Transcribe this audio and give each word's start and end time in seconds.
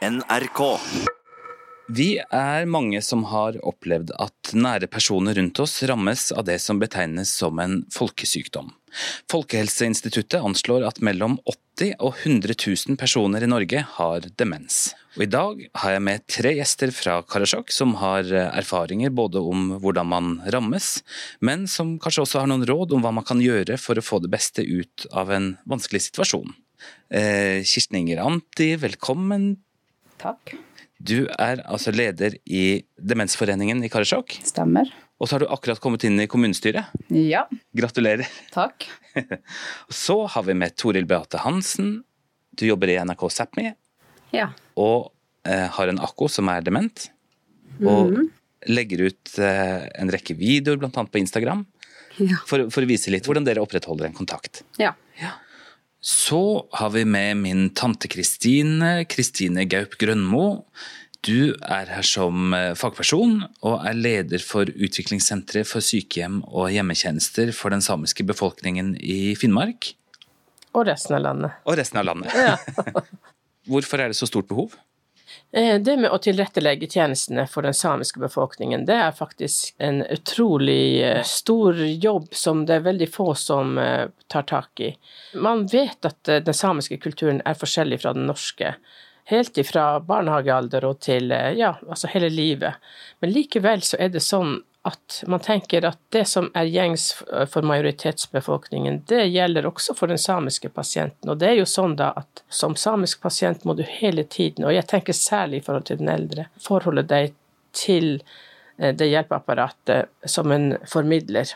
NRK. 0.00 0.60
Vi 1.92 2.14
er 2.32 2.68
mange 2.70 3.02
som 3.04 3.26
har 3.28 3.58
opplevd 3.66 4.14
at 4.16 4.52
nære 4.56 4.88
personer 4.88 5.36
rundt 5.36 5.60
oss 5.60 5.74
rammes 5.90 6.30
av 6.32 6.46
det 6.48 6.56
som 6.64 6.80
betegnes 6.80 7.32
som 7.42 7.60
en 7.60 7.82
folkesykdom. 7.92 8.70
Folkehelseinstituttet 9.28 10.40
anslår 10.40 10.86
at 10.88 11.02
mellom 11.04 11.36
80 11.44 11.92
og 11.98 12.16
100 12.16 12.56
000 12.56 12.96
personer 13.02 13.44
i 13.44 13.50
Norge 13.52 13.84
har 13.98 14.30
demens. 14.40 14.94
Og 15.18 15.26
I 15.26 15.30
dag 15.36 15.62
har 15.84 15.96
jeg 15.98 16.06
med 16.08 16.26
tre 16.32 16.56
gjester 16.56 16.96
fra 16.96 17.20
Karasjok 17.20 17.68
som 17.74 17.92
har 18.00 18.24
erfaringer 18.48 19.12
både 19.12 19.44
om 19.44 19.74
hvordan 19.84 20.12
man 20.16 20.34
rammes, 20.48 20.94
men 21.44 21.68
som 21.68 21.98
kanskje 22.00 22.24
også 22.24 22.40
har 22.46 22.48
noen 22.48 22.64
råd 22.64 22.96
om 22.96 23.04
hva 23.04 23.12
man 23.20 23.28
kan 23.28 23.44
gjøre 23.44 23.76
for 23.76 24.00
å 24.00 24.06
få 24.06 24.24
det 24.24 24.32
beste 24.32 24.64
ut 24.64 25.10
av 25.12 25.34
en 25.36 25.58
vanskelig 25.68 26.06
situasjon. 26.08 26.54
Eh, 27.12 27.60
Kirsten 27.68 28.00
Inger 28.00 28.24
Anti, 28.24 28.72
velkommen. 28.80 29.58
Takk. 30.20 30.54
Du 31.00 31.24
er 31.40 31.62
altså 31.64 31.92
leder 31.96 32.34
i 32.44 32.82
Demensforeningen 33.00 33.80
i 33.86 33.88
Karasjok. 33.92 34.34
Stemmer. 34.44 34.90
Og 35.20 35.28
så 35.28 35.36
har 35.36 35.44
du 35.44 35.50
akkurat 35.52 35.80
kommet 35.80 36.04
inn 36.08 36.20
i 36.20 36.26
kommunestyret. 36.30 36.90
Ja, 37.12 37.46
Gratulerer. 37.76 38.28
takk. 38.52 38.86
Så 39.92 40.16
har 40.32 40.44
vi 40.46 40.54
med 40.56 40.76
Toril 40.80 41.04
Beate 41.08 41.40
Hansen. 41.42 42.02
Du 42.56 42.66
jobber 42.68 42.88
i 42.92 42.98
NRK 43.04 43.24
Sápmi 43.32 43.66
Ja. 44.32 44.50
og 44.76 45.10
eh, 45.44 45.66
har 45.76 45.88
en 45.92 45.98
akko 46.00 46.28
som 46.30 46.48
er 46.52 46.62
dement. 46.64 47.08
Og 47.84 48.16
legger 48.68 49.06
ut 49.08 49.34
eh, 49.40 49.88
en 50.00 50.12
rekke 50.12 50.36
videoer, 50.36 50.76
bl.a. 50.80 50.90
på 51.04 51.20
Instagram, 51.20 51.66
Ja. 52.20 52.36
for, 52.48 52.66
for 52.72 52.84
å 52.84 52.88
vise 52.90 53.12
litt 53.12 53.24
hvordan 53.28 53.44
dere 53.46 53.62
opprettholder 53.64 54.08
en 54.08 54.16
kontakt. 54.16 54.62
Ja. 54.80 54.92
ja. 55.20 55.32
Så 56.00 56.66
har 56.72 56.90
vi 56.94 57.04
med 57.04 57.36
min 57.42 57.70
tante 57.76 58.08
Kristine, 58.08 59.04
Kristine 59.04 59.66
Gaup 59.68 59.98
Grønmo. 60.00 60.64
Du 61.20 61.52
er 61.60 61.90
her 61.92 62.06
som 62.06 62.54
eh, 62.56 62.72
fagperson 62.78 63.42
og 63.60 63.82
er 63.84 63.98
leder 63.98 64.40
for 64.40 64.64
Utviklingssenteret 64.64 65.68
for 65.68 65.84
sykehjem 65.84 66.38
og 66.48 66.70
hjemmetjenester 66.72 67.52
for 67.52 67.74
den 67.74 67.84
samiske 67.84 68.24
befolkningen 68.24 68.94
i 68.96 69.34
Finnmark 69.36 69.90
Og 70.72 70.86
resten 70.88 71.18
av 71.18 71.26
landet. 71.26 71.58
og 71.68 71.76
resten 71.76 72.00
av 72.00 72.08
landet. 72.08 72.32
Hvorfor 73.68 74.00
er 74.00 74.08
det 74.08 74.16
så 74.16 74.30
stort 74.30 74.48
behov? 74.48 74.78
Eh, 75.52 75.80
Det 75.80 75.96
med 75.96 76.12
å 76.14 76.18
tilrettelegge 76.22 76.86
tjenestene 76.86 77.46
for 77.50 77.66
den 77.66 77.74
samiske 77.74 78.20
befolkningen, 78.22 78.84
det 78.86 78.94
er 78.94 79.16
faktisk 79.16 79.74
en 79.82 80.04
utrolig 80.06 81.02
eh, 81.02 81.22
stor 81.26 81.74
jobb 81.74 82.28
som 82.30 82.64
det 82.66 82.78
er 82.78 82.86
veldig 82.86 83.08
få 83.10 83.34
som 83.34 83.78
eh, 83.78 84.06
tar 84.30 84.46
tak 84.46 84.80
i. 84.80 84.92
Man 85.34 85.66
vet 85.66 86.06
at 86.06 86.22
den 86.46 86.54
samiske 86.54 87.00
kulturen 87.02 87.42
er 87.44 87.58
forskjellig 87.58 87.98
fra 88.04 88.14
den 88.14 88.30
norske. 88.30 88.76
Helt 89.30 89.58
ifra 89.58 90.00
barnehagealder 90.02 90.86
og 90.86 91.02
til 91.02 91.30
ja, 91.30 91.74
altså 91.86 92.08
hele 92.10 92.30
livet. 92.32 92.78
Men 93.22 93.30
likevel 93.30 93.82
så 93.86 93.98
er 94.00 94.10
det 94.10 94.22
sånn 94.26 94.56
at 94.82 95.24
man 95.26 95.40
tenker 95.44 95.84
at 95.84 95.98
det 96.08 96.22
som 96.28 96.46
er 96.56 96.68
gjengs 96.72 97.10
for 97.52 97.66
majoritetsbefolkningen, 97.68 99.02
det 99.08 99.26
gjelder 99.28 99.68
også 99.68 99.94
for 99.96 100.08
den 100.08 100.18
samiske 100.18 100.70
pasienten. 100.72 101.28
Og 101.28 101.36
det 101.40 101.50
er 101.50 101.58
jo 101.58 101.66
sånn 101.68 101.98
da 102.00 102.14
at 102.16 102.42
som 102.48 102.76
samisk 102.80 103.20
pasient 103.20 103.66
må 103.68 103.76
du 103.76 103.82
hele 103.84 104.24
tiden, 104.24 104.64
og 104.64 104.72
jeg 104.74 104.88
tenker 104.88 105.16
særlig 105.16 105.60
i 105.60 105.66
forhold 105.68 105.90
til 105.90 106.00
den 106.00 106.08
eldre, 106.08 106.48
forholde 106.64 107.04
deg 107.10 107.36
til 107.76 108.22
eh, 108.78 108.94
det 108.96 109.10
hjelpeapparatet 109.12 110.08
som 110.24 110.52
en 110.54 110.72
formidler. 110.88 111.52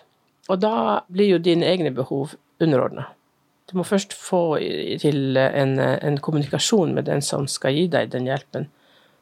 Og 0.52 0.60
da 0.60 1.00
blir 1.08 1.34
jo 1.34 1.40
dine 1.40 1.64
egne 1.70 1.94
behov 1.96 2.36
underordna. 2.60 3.08
Du 3.72 3.78
må 3.78 3.88
først 3.88 4.12
få 4.12 4.58
til 5.00 5.38
en, 5.40 5.78
en 5.80 6.20
kommunikasjon 6.20 6.92
med 6.92 7.08
den 7.08 7.24
som 7.24 7.48
skal 7.48 7.72
gi 7.72 7.86
deg 7.88 8.12
den 8.12 8.28
hjelpen, 8.28 8.68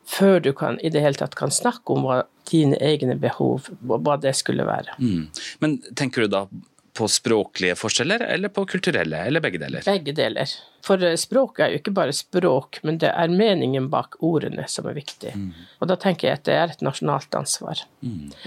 før 0.09 0.41
du 0.41 0.53
kan, 0.57 0.81
i 0.81 0.91
det 0.93 1.03
hele 1.05 1.19
tatt 1.19 1.37
kan 1.39 1.53
snakke 1.55 1.95
om 1.95 2.07
hva 2.09 2.23
dine 2.51 2.77
egne 2.83 3.17
behov, 3.21 3.71
hva 3.81 4.19
det 4.21 4.35
skulle 4.37 4.67
være. 4.67 4.99
Mm. 4.99 5.29
Men 5.63 5.79
tenker 5.99 6.27
du 6.27 6.33
da 6.33 6.47
på 6.93 7.09
språklige 7.09 7.75
forskjeller, 7.75 8.21
eller 8.21 8.49
på 8.53 8.67
kulturelle, 8.69 9.17
eller 9.27 9.41
begge 9.41 9.59
deler? 9.63 9.85
Begge 9.87 10.13
deler. 10.13 10.51
For 10.85 11.01
eh, 11.05 11.17
språk 11.17 11.63
er 11.63 11.73
jo 11.73 11.81
ikke 11.81 11.95
bare 11.97 12.13
språk, 12.13 12.83
men 12.85 12.99
det 13.01 13.09
er 13.09 13.33
meningen 13.33 13.89
bak 13.93 14.19
ordene 14.21 14.67
som 14.69 14.89
er 14.91 14.99
viktig. 14.99 15.33
Og 15.81 15.89
da 15.89 15.97
tenker 15.97 16.29
jeg 16.29 16.41
at 16.41 16.45
det 16.49 16.59
er 16.59 16.75
et 16.75 16.85
nasjonalt 16.85 17.33
ansvar. 17.39 17.81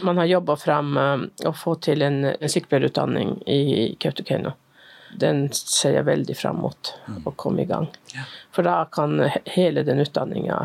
Man 0.04 0.22
har 0.22 0.30
jobba 0.30 0.58
fram 0.62 0.94
eh, 1.02 1.26
å 1.50 1.56
få 1.58 1.76
til 1.88 2.06
en, 2.06 2.22
en 2.36 2.52
sykepleierutdanning 2.52 3.40
i 3.50 3.96
Kautokeino. 4.00 4.54
Den 5.22 5.48
ser 5.54 5.98
jeg 5.98 6.08
veldig 6.08 6.36
fram 6.38 6.62
mot 6.64 6.94
å 7.24 7.34
komme 7.40 7.64
i 7.64 7.70
gang. 7.70 7.90
For 8.56 8.68
da 8.68 8.84
kan 8.92 9.20
hele 9.56 9.84
den 9.88 10.02
utdanninga 10.04 10.60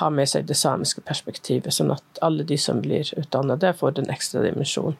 ha 0.00 0.08
med 0.12 0.28
seg 0.28 0.48
det 0.48 0.58
samiske 0.60 1.00
perspektivet, 1.06 1.72
sånn 1.72 1.94
at 1.94 2.20
alle 2.24 2.44
de 2.44 2.58
som 2.60 2.82
blir 2.84 3.08
utdanna 3.16 3.56
der, 3.60 3.76
får 3.76 3.96
den 4.00 4.10
ekstra 4.12 4.44
dimensjonen. 4.44 4.98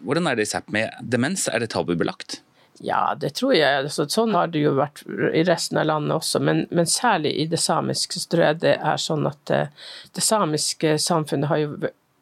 Hvordan 0.00 0.30
er 0.30 0.38
det 0.38 0.48
i 0.48 0.52
Sápmi? 0.52 0.86
Demens, 1.04 1.48
er 1.52 1.60
det 1.60 1.72
tabubelagt? 1.74 2.40
Ja, 2.82 3.14
det 3.20 3.34
tror 3.36 3.52
jeg. 3.52 3.82
Altså, 3.84 4.06
sånn 4.08 4.32
har 4.32 4.48
det 4.48 4.62
jo 4.62 4.72
vært 4.78 5.02
i 5.36 5.42
resten 5.44 5.76
av 5.82 5.90
landet 5.90 6.16
også, 6.16 6.40
men, 6.40 6.62
men 6.72 6.88
særlig 6.88 7.34
i 7.42 7.44
det 7.50 7.60
samiske 7.60 8.22
så 8.22 8.30
tror 8.32 8.44
jeg 8.46 8.60
det 8.62 8.76
er 8.78 9.00
sånn 9.00 9.28
at 9.28 9.52
eh, 9.52 9.90
det 10.16 10.24
samiske 10.24 10.94
samfunnet 11.04 11.50
har 11.52 11.60
jo 11.60 11.74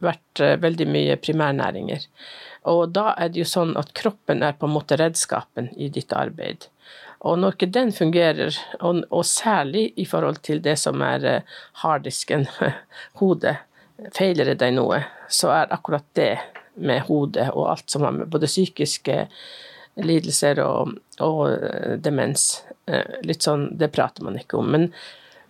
vært 0.02 0.42
eh, 0.42 0.56
veldig 0.58 0.88
mye 0.90 1.18
primærnæringer. 1.22 2.08
Og 2.68 2.90
da 2.92 3.12
er 3.16 3.30
det 3.32 3.42
jo 3.42 3.48
sånn 3.48 3.76
at 3.80 3.94
kroppen 3.96 4.42
er 4.44 4.56
på 4.58 4.68
en 4.68 4.74
måte 4.76 4.98
redskapen 5.00 5.70
i 5.76 5.88
ditt 5.92 6.12
arbeid. 6.12 6.68
Og 7.26 7.38
når 7.40 7.56
ikke 7.56 7.70
den 7.74 7.90
fungerer, 7.94 8.54
og, 8.78 9.02
og 9.10 9.24
særlig 9.26 9.88
i 9.98 10.04
forhold 10.06 10.38
til 10.46 10.60
det 10.62 10.76
som 10.78 11.02
er 11.02 11.24
eh, 11.26 11.56
harddisken, 11.82 12.46
hodet, 13.20 13.56
feiler 14.14 14.52
det 14.52 14.60
deg 14.60 14.76
noe, 14.76 15.00
så 15.26 15.50
er 15.56 15.74
akkurat 15.74 16.06
det 16.14 16.36
med 16.78 17.02
hodet 17.08 17.48
og 17.50 17.72
alt 17.72 17.90
som 17.90 18.04
har 18.06 18.14
med 18.14 18.30
både 18.30 18.46
psykiske 18.46 19.24
lidelser 19.98 20.62
og, 20.62 20.94
og 21.24 21.40
eh, 21.56 21.96
demens. 21.98 22.50
eh, 22.86 23.18
Litt 23.26 23.42
sånn, 23.48 23.72
det 23.78 23.90
prater 23.94 24.28
man 24.28 24.38
ikke 24.38 24.60
om. 24.60 24.70
Men 24.76 24.90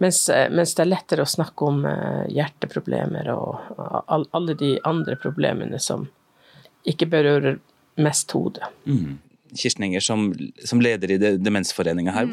mens, 0.01 0.25
mens 0.55 0.73
det 0.79 0.87
er 0.87 0.93
lettere 0.95 1.27
å 1.27 1.29
snakke 1.29 1.69
om 1.69 1.83
hjerteproblemer 2.31 3.29
og 3.35 4.23
alle 4.31 4.55
de 4.55 4.77
andre 4.87 5.17
problemene 5.19 5.81
som 5.83 6.07
ikke 6.87 7.07
berører 7.11 7.59
mest 7.99 8.31
hodet. 8.37 8.69
Kirsten 9.57 9.85
Enger, 9.89 10.01
som, 10.05 10.29
som 10.65 10.81
leder 10.85 11.11
i 11.15 11.19
de- 11.19 11.39
Demensforeninga 11.41 12.13
her, 12.15 12.29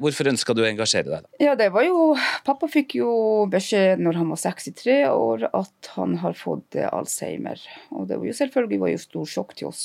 hvorfor 0.00 0.30
ønska 0.30 0.54
du 0.54 0.62
å 0.62 0.68
engasjere 0.68 1.10
deg? 1.10 1.26
Ja, 1.42 1.54
det 1.58 1.68
var 1.74 1.84
jo 1.86 2.14
Pappa 2.46 2.68
fikk 2.70 2.96
jo 3.00 3.10
beskjed 3.50 4.00
når 4.02 4.20
han 4.22 4.30
var 4.32 4.40
63 4.42 4.96
år 5.10 5.48
at 5.50 5.90
han 5.98 6.16
har 6.22 6.34
fått 6.38 6.78
Alzheimer. 6.88 7.60
Og 7.90 8.08
det 8.08 8.18
var 8.20 8.26
jo 8.30 8.36
selvfølgelig 8.38 8.80
var 8.80 8.94
jo 8.94 9.02
stor 9.04 9.26
sjokk 9.36 9.54
til 9.58 9.68
oss 9.72 9.84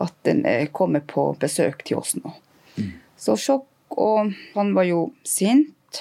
at 0.00 0.14
den 0.28 0.44
eh, 0.46 0.68
kommer 0.70 1.00
på 1.02 1.32
besøk 1.40 1.82
til 1.88 1.98
oss 1.98 2.14
nå. 2.20 2.30
Så 3.18 3.34
sjokk, 3.36 3.66
og 3.98 4.30
han 4.54 4.70
var 4.76 4.86
jo 4.86 5.08
sint 5.26 5.98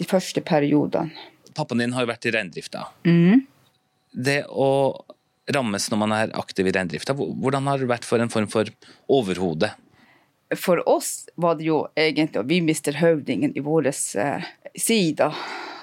de 0.00 0.06
første 0.08 0.40
periodene. 0.40 1.12
Pappaen 1.56 1.82
din 1.84 1.92
har 1.92 2.06
jo 2.06 2.10
vært 2.10 2.26
i 2.28 2.32
reindrifta. 2.34 2.86
Mm. 3.04 3.42
Det 4.16 4.42
å 4.48 4.70
rammes 5.54 5.90
når 5.90 5.98
man 6.00 6.14
er 6.16 6.32
aktiv 6.38 6.66
i 6.66 6.74
reindrifta, 6.74 7.14
hvordan 7.16 7.68
har 7.70 7.82
det 7.82 7.90
vært 7.90 8.06
for 8.08 8.22
en 8.22 8.32
form 8.32 8.48
for 8.50 8.70
overhode? 9.12 9.72
For 10.54 10.78
oss 10.88 11.26
var 11.34 11.56
det 11.58 11.66
jo 11.66 11.80
egentlig 11.98 12.38
at 12.38 12.50
vi 12.50 12.60
mister 12.62 12.98
høvdingen 13.00 13.56
i 13.58 13.62
vår 13.66 13.88
eh, 13.90 14.44
sider. 14.78 15.34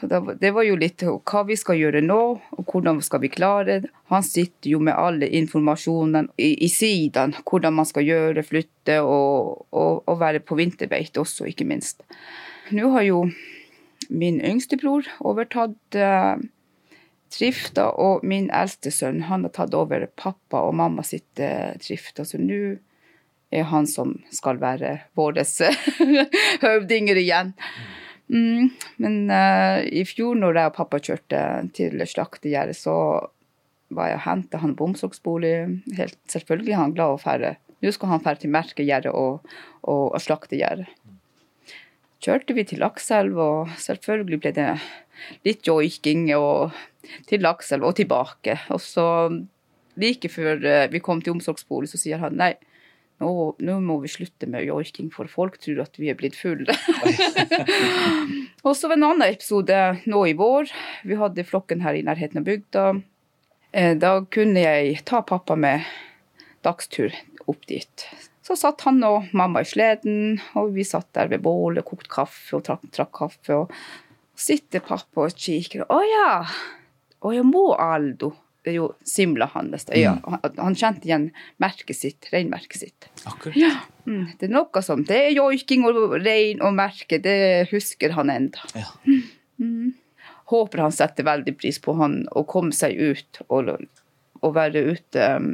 Det 0.04 0.52
var- 0.52 0.64
jo 0.64 0.76
litt 0.76 1.04
hva 1.04 1.44
vi 1.48 1.56
skal 1.56 1.76
gjøre 1.80 2.02
nå, 2.04 2.20
og 2.58 2.66
hvordan 2.72 3.02
skal 3.04 3.20
vi 3.24 3.30
klare 3.32 3.80
det. 3.82 3.90
Han 4.12 4.24
sitter 4.24 4.70
jo 4.72 4.80
med 4.80 4.96
alle 4.96 5.28
informasjonen 5.28 6.30
i, 6.38 6.54
i 6.64 6.70
siden, 6.70 7.36
hvordan 7.44 7.74
man 7.74 7.86
skal 7.86 8.04
gjøre, 8.08 8.44
flytte 8.44 9.00
og, 9.04 9.66
og, 9.72 10.04
og 10.08 10.20
være 10.20 10.40
på 10.40 10.56
vinterbeite 10.60 11.20
også, 11.20 11.48
ikke 11.48 11.68
minst. 11.68 12.04
Nå 12.72 12.92
har 12.96 13.04
jo 13.04 13.26
min 14.10 14.40
yngste 14.44 14.78
bror 14.80 15.08
overtatt 15.24 15.96
drifta, 17.34 17.90
og 18.00 18.24
min 18.28 18.50
eldste 18.54 18.92
sønn 18.94 19.24
han 19.30 19.46
har 19.48 19.54
tatt 19.56 19.76
over 19.78 20.06
pappa 20.20 20.64
og 20.68 20.76
mamma 20.80 21.06
sitt 21.06 21.42
eh, 21.42 21.74
drift. 21.82 22.20
Altså 22.22 22.40
nå 22.42 22.78
er 23.54 23.68
han 23.70 23.88
som 23.90 24.16
skal 24.34 24.62
være 24.62 24.96
våre 25.18 25.46
høvdinger 26.66 27.20
igjen. 27.22 27.54
Mm, 28.34 28.72
men 29.04 29.18
eh, 29.30 29.84
i 30.02 30.06
fjor 30.10 30.38
når 30.40 30.60
jeg 30.60 30.72
og 30.72 30.78
pappa 30.78 31.02
kjørte 31.04 31.44
til 31.78 32.06
slaktegjerdet, 32.10 32.78
så 32.80 32.96
var 33.94 34.10
jeg 34.10 34.22
og 34.22 34.26
henta 34.26 34.62
han 34.64 34.74
på 34.78 34.88
omsorgsbolig. 34.90 35.56
Helt 36.00 36.20
selvfølgelig 36.32 36.74
er 36.74 36.82
han 36.82 36.96
glad 36.96 37.14
å 37.14 37.22
fære. 37.22 37.56
Nå 37.84 37.92
skal 37.94 38.14
han 38.14 38.24
fære 38.24 38.42
til 38.42 38.54
Merkegjerdet 38.54 39.12
og, 39.12 39.44
og, 39.84 40.06
og 40.16 40.20
slaktegjerdet. 40.24 40.88
Kjørte 42.24 42.56
vi 42.56 42.64
til 42.64 42.80
Lakselv, 42.80 43.36
og 43.36 43.72
selvfølgelig 43.84 44.40
ble 44.40 44.52
det 44.56 44.70
litt 45.44 45.68
joiking 45.68 46.30
og 46.38 46.72
til 47.30 47.44
Lakselv 47.44 47.88
og 47.90 47.96
tilbake. 48.00 48.58
Og 48.74 48.82
så 48.84 49.06
like 50.00 50.30
før 50.32 50.64
eh, 50.66 50.86
vi 50.94 51.02
kom 51.04 51.22
til 51.22 51.36
omsorgsbolig, 51.36 51.92
så 51.92 52.00
sier 52.02 52.22
han 52.24 52.38
nei, 52.40 52.54
nå, 53.22 53.30
nå 53.62 53.76
må 53.86 54.00
vi 54.04 54.10
slutte 54.12 54.50
med 54.50 54.66
joiking, 54.68 55.12
for 55.14 55.30
folk 55.32 55.60
tror 55.62 55.84
at 55.86 56.00
vi 56.02 56.10
er 56.12 56.18
blitt 56.20 56.36
fulle. 56.40 56.74
og 58.66 58.74
så 58.78 58.90
en 58.92 59.06
annen 59.06 59.28
episode 59.28 59.80
nå 60.10 60.24
i 60.32 60.36
vår. 60.40 60.72
Vi 61.08 61.20
hadde 61.20 61.46
flokken 61.48 61.84
her 61.86 61.98
i 61.98 62.04
nærheten 62.06 62.42
av 62.42 62.48
bygda. 62.50 62.86
Eh, 63.72 63.94
Da 64.02 64.18
kunne 64.34 64.66
jeg 64.66 65.02
ta 65.08 65.22
pappa 65.26 65.56
med 65.60 65.86
dagstur 66.66 67.14
opp 67.48 67.66
dit. 67.68 68.08
Så 68.44 68.58
satt 68.60 68.82
han 68.84 69.00
og 69.08 69.30
mamma 69.32 69.62
i 69.64 69.68
sleden, 69.68 70.40
og 70.60 70.74
vi 70.76 70.84
satt 70.88 71.08
der 71.16 71.30
ved 71.32 71.44
bålet, 71.46 71.86
kokte 71.88 72.12
kaffe 72.12 72.58
og 72.58 72.66
trakk, 72.68 72.90
trakk 72.92 73.14
kaffe. 73.16 73.56
Og 73.62 73.72
sitter 74.36 74.84
pappa 74.84 75.28
og 75.30 75.38
kikker. 75.38 75.86
Å 75.88 76.00
ja! 76.10 76.28
Å 77.24 77.32
ja, 77.32 77.44
må 77.48 77.72
Aldo. 77.80 78.34
Det 78.64 78.72
er 78.72 78.78
jo 78.78 78.86
simla 79.04 79.50
hans. 79.52 79.90
Ja, 79.92 80.14
han, 80.24 80.54
han 80.56 80.76
kjente 80.80 81.08
igjen 81.08 81.26
merket 81.60 81.98
sitt, 81.98 82.30
reinmerket 82.32 82.80
sitt. 82.80 83.10
Akkurat. 83.28 83.58
Ja. 83.60 83.74
Mm, 84.08 84.30
det 84.40 84.48
er 84.48 84.54
noe 84.56 84.84
som 84.84 85.04
Det 85.08 85.18
er 85.20 85.36
joiking 85.36 85.84
og 85.88 86.16
rein 86.24 86.64
og 86.64 86.76
merke, 86.76 87.20
det 87.24 87.68
husker 87.72 88.16
han 88.16 88.32
enda. 88.32 88.64
Ja. 88.76 88.88
Mm. 89.60 89.92
Håper 90.52 90.84
han 90.86 90.96
setter 90.96 91.28
veldig 91.28 91.56
pris 91.60 91.80
på 91.84 91.96
han 92.00 92.22
å 92.32 92.46
komme 92.48 92.76
seg 92.76 92.96
ut 93.00 93.42
og, 93.50 93.74
og 94.40 94.56
være 94.56 94.84
ute 94.94 95.28
um, 95.40 95.50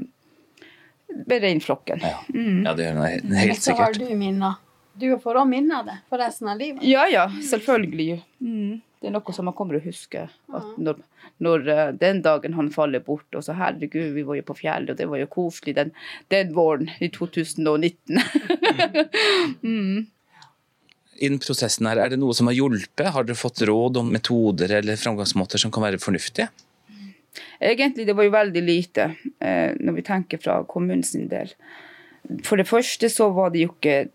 med 1.25 1.45
reinflokken. 1.45 2.05
Ja. 2.05 2.19
ja, 2.29 2.75
det 2.77 2.89
gjør 2.89 3.01
han 3.01 3.37
helt 3.39 3.61
sikkert. 3.61 3.63
Så 3.65 3.77
har 3.81 3.97
du 3.97 4.05
minner. 4.17 4.61
Du 4.99 5.07
får 5.21 5.41
òg 5.41 5.49
minner 5.49 5.81
av 5.81 5.89
det 5.89 5.97
for 6.11 6.21
resten 6.21 6.49
av 6.51 6.61
livet. 6.61 6.85
Ja, 6.85 7.07
ja, 7.09 7.25
selvfølgelig. 7.49 8.19
Mm. 8.43 8.81
Det 8.99 9.07
er 9.07 9.13
noe 9.15 9.33
som 9.35 9.47
man 9.47 9.55
kommer 9.55 9.77
til 9.77 9.85
å 9.85 9.87
huske. 9.93 10.25
At 10.51 10.79
når, 10.81 10.97
når 11.39 11.67
eh, 11.71 11.89
den 12.01 12.19
dagen 12.25 12.57
han 12.57 12.71
faller 12.73 13.03
bort, 13.03 13.27
og 13.31 13.45
så 13.45 13.55
herregud, 13.55 14.11
vi 14.15 14.25
var 14.27 14.39
jo 14.41 14.47
på 14.49 14.57
fjellet, 14.59 14.91
og 14.91 14.99
det 14.99 15.07
var 15.07 15.21
jo 15.21 15.29
koselig 15.31 15.77
den, 15.77 15.93
den 16.33 16.51
våren 16.55 16.91
i 16.99 17.07
2019. 17.15 18.19
mm. 19.63 20.07
I 21.19 21.31
den 21.31 21.39
prosessen 21.39 21.87
her, 21.87 21.99
Er 22.03 22.11
det 22.11 22.19
noe 22.19 22.35
som 22.35 22.51
har 22.51 22.57
hjulpet? 22.57 23.13
Har 23.15 23.27
dere 23.27 23.39
fått 23.39 23.63
råd 23.67 24.01
om 24.03 24.11
metoder 24.11 24.75
eller 24.81 24.99
framgangsmåter 24.99 25.63
som 25.63 25.71
kan 25.71 25.87
være 25.87 25.99
fornuftige? 26.03 26.49
Egentlig 27.59 28.05
det 28.07 28.15
var 28.19 28.27
jo 28.27 28.35
veldig 28.35 28.63
lite, 28.63 29.13
eh, 29.39 29.75
når 29.79 29.99
vi 29.99 30.07
tenker 30.07 30.43
fra 30.43 30.61
kommunens 30.67 31.15
del. 31.15 31.51
For 32.43 32.59
det 32.59 32.67
første 32.67 33.07
så 33.11 33.29
var 33.31 33.55
det 33.55 33.63
jo 33.63 33.73
ikke, 33.73 34.09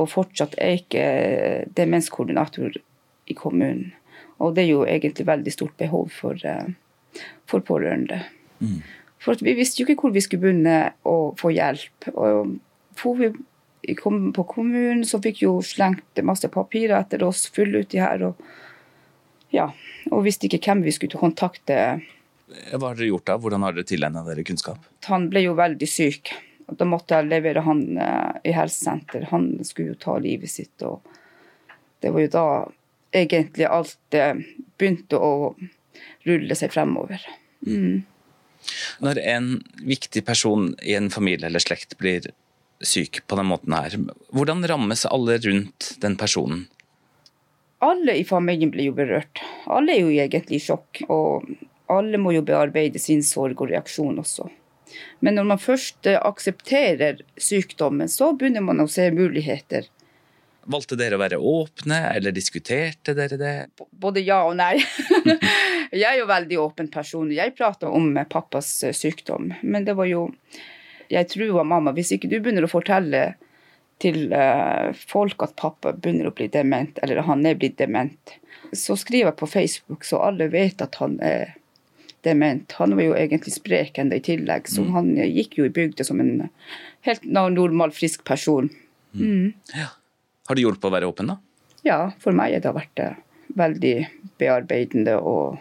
og 0.00 0.08
fortsatt 0.08 0.56
er 0.56 0.78
ikke, 0.80 1.02
demenskoordinator 1.76 2.80
i 3.28 3.36
kommunen. 3.36 3.92
Og 4.42 4.56
det 4.56 4.64
er 4.64 4.72
jo 4.72 4.82
egentlig 4.88 5.26
veldig 5.28 5.54
stort 5.54 5.76
behov 5.78 6.10
for, 6.14 6.38
eh, 6.46 7.22
for 7.46 7.62
pårørende. 7.64 8.24
For 9.22 9.36
at 9.36 9.42
vi 9.44 9.54
visste 9.54 9.82
jo 9.82 9.86
ikke 9.86 10.02
hvor 10.02 10.14
vi 10.14 10.22
skulle 10.24 10.42
begynne 10.42 10.92
å 11.06 11.16
få 11.38 11.52
hjelp. 11.54 12.08
Og 12.14 12.56
for 12.98 13.20
vi 13.20 13.94
kom 13.98 14.32
på 14.34 14.44
kommunen, 14.50 15.04
så 15.06 15.20
fikk 15.22 15.44
jo 15.44 15.56
slengt 15.66 16.22
masse 16.26 16.48
papirer 16.50 16.98
etter 16.98 17.22
oss, 17.26 17.46
fulle 17.54 17.84
uti 17.84 18.00
her. 18.02 18.24
Og, 18.30 18.34
ja, 19.54 19.68
og 20.10 20.24
visste 20.26 20.48
ikke 20.48 20.62
hvem 20.66 20.82
vi 20.86 20.94
skulle 20.94 21.20
kontakte. 21.20 21.76
Hva 22.72 22.88
har 22.88 22.98
dere 22.98 23.12
gjort 23.12 23.28
da? 23.30 23.38
Hvordan 23.38 23.66
har 23.66 23.76
dere 23.76 23.88
tilegna 23.88 24.24
dere 24.26 24.44
kunnskap? 24.46 24.82
Han 25.08 25.28
ble 25.32 25.46
jo 25.46 25.54
veldig 25.58 25.88
syk. 25.88 26.34
og 26.66 26.76
Da 26.80 26.88
måtte 26.88 27.18
jeg 27.18 27.30
levere 27.30 27.64
han 27.66 27.82
eh, 27.98 28.50
i 28.50 28.54
helsesenter. 28.56 29.28
Han 29.30 29.52
skulle 29.64 29.94
jo 29.94 30.02
ta 30.02 30.18
livet 30.18 30.50
sitt. 30.50 30.82
og 30.82 31.06
Det 32.02 32.10
var 32.10 32.26
jo 32.26 32.32
da 32.32 32.46
egentlig 33.12 33.68
alt 33.68 34.16
eh, 34.16 34.34
begynte 34.78 35.20
å 35.20 35.54
rulle 36.26 36.56
seg 36.58 36.72
fremover. 36.74 37.22
Mm. 37.66 38.02
Når 39.02 39.18
en 39.26 39.48
viktig 39.82 40.24
person 40.26 40.70
i 40.82 40.94
en 40.98 41.10
familie 41.10 41.48
eller 41.48 41.62
slekt 41.62 41.96
blir 41.98 42.30
syk 42.82 43.22
på 43.26 43.38
den 43.38 43.50
måten 43.50 43.74
her, 43.74 43.96
hvordan 44.34 44.64
rammes 44.70 45.04
alle 45.06 45.38
rundt 45.42 45.94
den 46.02 46.16
personen? 46.18 46.66
Alle 47.82 48.14
i 48.14 48.24
familien 48.24 48.70
blir 48.70 48.92
jo 48.92 48.94
berørt. 48.94 49.42
Alle 49.66 49.96
er 49.96 50.04
jo 50.04 50.10
egentlig 50.14 50.60
i 50.60 50.66
sjokk. 50.68 51.02
Og 51.10 51.48
alle 51.90 52.18
må 52.22 52.34
jo 52.36 52.44
bearbeide 52.46 53.00
sin 53.02 53.24
sorg 53.26 53.58
og 53.58 53.72
reaksjon 53.72 54.20
også. 54.22 54.46
Men 55.24 55.38
når 55.38 55.48
man 55.48 55.62
først 55.62 56.06
eh, 56.06 56.20
aksepterer 56.20 57.22
sykdommen, 57.40 58.10
så 58.12 58.32
begynner 58.36 58.64
man 58.64 58.82
å 58.82 58.90
se 58.90 59.08
muligheter. 59.14 59.88
Valgte 60.70 60.96
dere 60.98 61.18
å 61.18 61.22
være 61.22 61.38
åpne, 61.38 61.98
eller 62.14 62.34
diskuterte 62.34 63.16
dere 63.18 63.38
det? 63.40 63.54
Både 63.90 64.22
ja 64.22 64.42
og 64.46 64.54
nei. 64.60 64.76
jeg 65.90 66.06
er 66.06 66.20
jo 66.20 66.28
veldig 66.30 66.58
åpen 66.62 66.90
person. 66.92 67.32
Jeg 67.34 67.56
prater 67.58 67.90
om 67.90 68.14
pappas 68.30 68.68
eh, 68.86 68.94
sykdom. 68.94 69.50
Men 69.62 69.88
det 69.88 69.96
var 69.98 70.10
jo 70.10 70.28
Jeg 71.12 71.28
trua 71.28 71.64
mamma. 71.66 71.92
Hvis 71.92 72.14
ikke 72.14 72.30
du 72.30 72.38
begynner 72.38 72.64
å 72.64 72.70
fortelle 72.70 73.34
til 74.00 74.32
eh, 74.32 74.92
folk 74.96 75.42
at 75.44 75.56
pappa 75.58 75.92
begynner 75.92 76.30
å 76.30 76.34
bli 76.36 76.46
dement, 76.48 76.98
eller 77.02 77.20
han 77.26 77.44
er 77.46 77.58
blitt 77.58 77.76
dement, 77.78 78.36
så 78.72 78.96
skriver 78.96 79.32
jeg 79.32 79.38
på 79.42 79.50
Facebook, 79.50 80.06
så 80.08 80.22
alle 80.24 80.48
vet 80.52 80.80
at 80.80 80.96
han 81.02 81.18
er 81.20 81.52
dement. 82.24 82.72
Han 82.78 82.96
var 82.96 83.08
jo 83.10 83.16
egentlig 83.18 83.54
sprek 83.54 83.98
ennå 83.98 84.16
i 84.16 84.24
tillegg, 84.24 84.70
så 84.70 84.86
han 84.94 85.12
eh, 85.18 85.30
gikk 85.40 85.58
jo 85.58 85.66
i 85.66 85.74
bygda 85.74 86.06
som 86.06 86.22
en 86.22 86.46
helt 87.08 87.26
normal, 87.26 87.92
frisk 87.94 88.24
person. 88.28 88.70
Har 90.48 90.58
det 90.58 90.64
hjulpet 90.64 90.88
å 90.88 90.94
være 90.94 91.08
åpen, 91.10 91.32
da? 91.32 91.38
Ja, 91.86 92.00
for 92.22 92.34
meg 92.36 92.56
har 92.56 92.64
det 92.64 92.74
vært 92.76 93.02
eh, 93.02 93.20
veldig 93.58 93.94
bearbeidende 94.40 95.16
og 95.18 95.60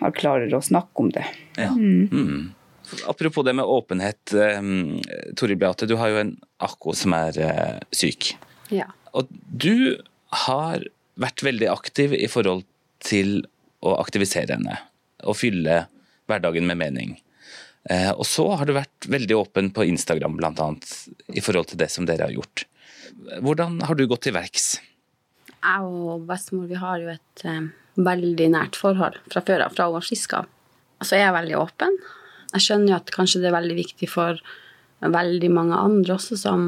har 0.00 0.14
klarer 0.16 0.52
å 0.54 0.62
snakke 0.64 1.04
om 1.04 1.10
det. 1.14 1.24
Ja. 1.56 1.70
Mm. 1.72 2.52
Apropos 3.08 3.44
det 3.46 3.54
med 3.56 3.68
åpenhet. 3.68 4.20
Tori 4.32 5.34
Toril 5.38 5.58
Beate, 5.60 5.88
du 5.88 5.96
har 6.00 6.12
jo 6.12 6.20
en 6.22 6.34
akko 6.62 6.96
som 6.96 7.14
er 7.16 7.38
eh, 7.40 7.78
syk. 7.94 8.34
Ja. 8.72 8.88
Og 9.16 9.30
du 9.30 10.00
har 10.46 10.84
vært 11.20 11.44
veldig 11.44 11.68
aktiv 11.72 12.14
i 12.16 12.28
forhold 12.30 12.64
til 13.04 13.42
å 13.84 13.96
aktivisere 14.00 14.56
henne. 14.56 14.78
Og 15.28 15.38
fylle 15.38 15.84
hverdagen 16.30 16.66
med 16.68 16.80
mening. 16.80 17.14
Eh, 17.90 18.10
og 18.12 18.24
så 18.28 18.46
har 18.56 18.68
du 18.68 18.76
vært 18.76 19.08
veldig 19.10 19.38
åpen 19.38 19.70
på 19.74 19.86
Instagram, 19.90 20.38
annet, 20.44 20.86
i 21.34 21.42
forhold 21.42 21.72
til 21.72 21.80
det 21.82 21.90
som 21.92 22.06
dere 22.08 22.28
har 22.28 22.34
gjort. 22.34 22.66
Hvordan 23.42 23.80
har 23.86 23.98
du 23.98 24.06
gått 24.10 24.26
til 24.26 24.36
verks? 24.36 24.74
Jeg 25.62 25.86
og 25.86 26.24
bestemor 26.26 26.66
vi 26.70 26.80
har 26.80 26.98
jo 27.02 27.12
et 27.12 27.44
eh, 27.46 27.68
veldig 28.00 28.48
nært 28.54 28.78
forhold 28.78 29.20
fra 29.30 29.44
før 29.46 29.66
av, 29.66 29.76
fra 29.76 29.86
hun 29.88 29.98
var 29.98 30.06
frisk 30.06 30.34
av. 30.40 30.50
Så 31.02 31.18
jeg 31.18 31.28
er 31.28 31.36
veldig 31.36 31.58
åpen. 31.58 31.96
Jeg 32.52 32.66
skjønner 32.66 32.92
jo 32.92 32.98
at 32.98 33.14
kanskje 33.14 33.42
det 33.42 33.50
er 33.50 33.56
veldig 33.56 33.78
viktig 33.78 34.08
for 34.10 34.40
veldig 35.02 35.50
mange 35.50 35.78
andre 35.78 36.14
også 36.14 36.38
som 36.38 36.64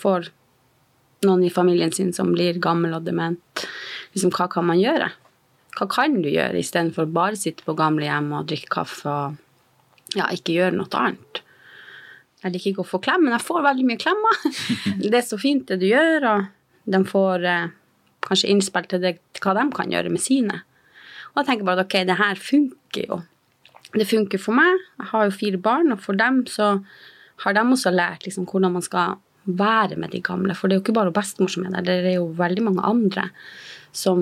for 0.00 0.26
noen 1.24 1.44
i 1.46 1.52
familien 1.52 1.92
sin 1.94 2.12
som 2.12 2.32
blir 2.34 2.60
gammel 2.62 2.96
og 2.96 3.06
dement. 3.06 3.64
Liksom, 4.12 4.32
hva 4.34 4.48
kan 4.52 4.66
man 4.68 4.80
gjøre? 4.80 5.08
Hva 5.74 5.88
kan 5.90 6.20
du 6.22 6.28
gjøre 6.30 6.60
istedenfor 6.60 7.08
bare 7.10 7.38
sitte 7.40 7.64
på 7.66 7.76
gamlehjem 7.78 8.30
og 8.36 8.50
drikke 8.50 8.72
kaffe 8.76 9.08
og 9.10 10.18
ja, 10.18 10.28
ikke 10.30 10.54
gjøre 10.56 10.76
noe 10.76 11.00
annet? 11.00 11.43
Jeg 12.44 12.52
liker 12.52 12.70
ikke 12.74 12.84
å 12.84 12.88
få 12.88 13.00
klem, 13.00 13.24
men 13.24 13.32
jeg 13.32 13.46
får 13.46 13.64
veldig 13.64 13.86
mye 13.88 14.00
klemmer. 14.00 14.40
Det 15.00 15.16
er 15.16 15.24
så 15.24 15.40
fint 15.40 15.64
det 15.70 15.80
du 15.80 15.86
gjør, 15.88 16.26
og 16.28 16.92
de 16.92 17.00
får 17.08 17.46
eh, 17.48 17.70
kanskje 18.26 18.50
innspill 18.52 18.88
til, 18.90 19.06
til 19.32 19.46
hva 19.46 19.54
de 19.56 19.64
kan 19.72 19.92
gjøre 19.92 20.12
med 20.12 20.20
sine. 20.20 20.60
Og 21.32 21.40
jeg 21.40 21.48
tenker 21.48 21.66
bare 21.66 21.82
at 21.82 21.88
ok, 21.88 21.96
det 22.06 22.18
her 22.20 22.40
funker 22.40 23.08
jo. 23.08 23.22
Det 23.94 24.06
funker 24.10 24.42
for 24.42 24.56
meg. 24.58 24.82
Jeg 25.00 25.10
har 25.12 25.24
jo 25.26 25.36
fire 25.38 25.60
barn, 25.64 25.94
og 25.94 26.02
for 26.04 26.20
dem 26.20 26.42
så 26.50 26.74
har 27.44 27.56
de 27.56 27.64
også 27.64 27.94
lært 27.94 28.26
liksom, 28.28 28.46
hvordan 28.50 28.76
man 28.76 28.84
skal 28.84 29.16
være 29.44 29.96
med 30.00 30.12
de 30.12 30.20
gamle. 30.24 30.54
For 30.56 30.68
det 30.68 30.76
er 30.76 30.80
jo 30.80 30.84
ikke 30.84 30.98
bare 31.00 31.14
bestemor 31.14 31.52
som 31.52 31.64
er 31.66 31.74
der, 31.78 31.88
det 32.04 32.12
er 32.12 32.18
jo 32.18 32.28
veldig 32.36 32.68
mange 32.68 32.84
andre 32.86 33.28
som 33.94 34.20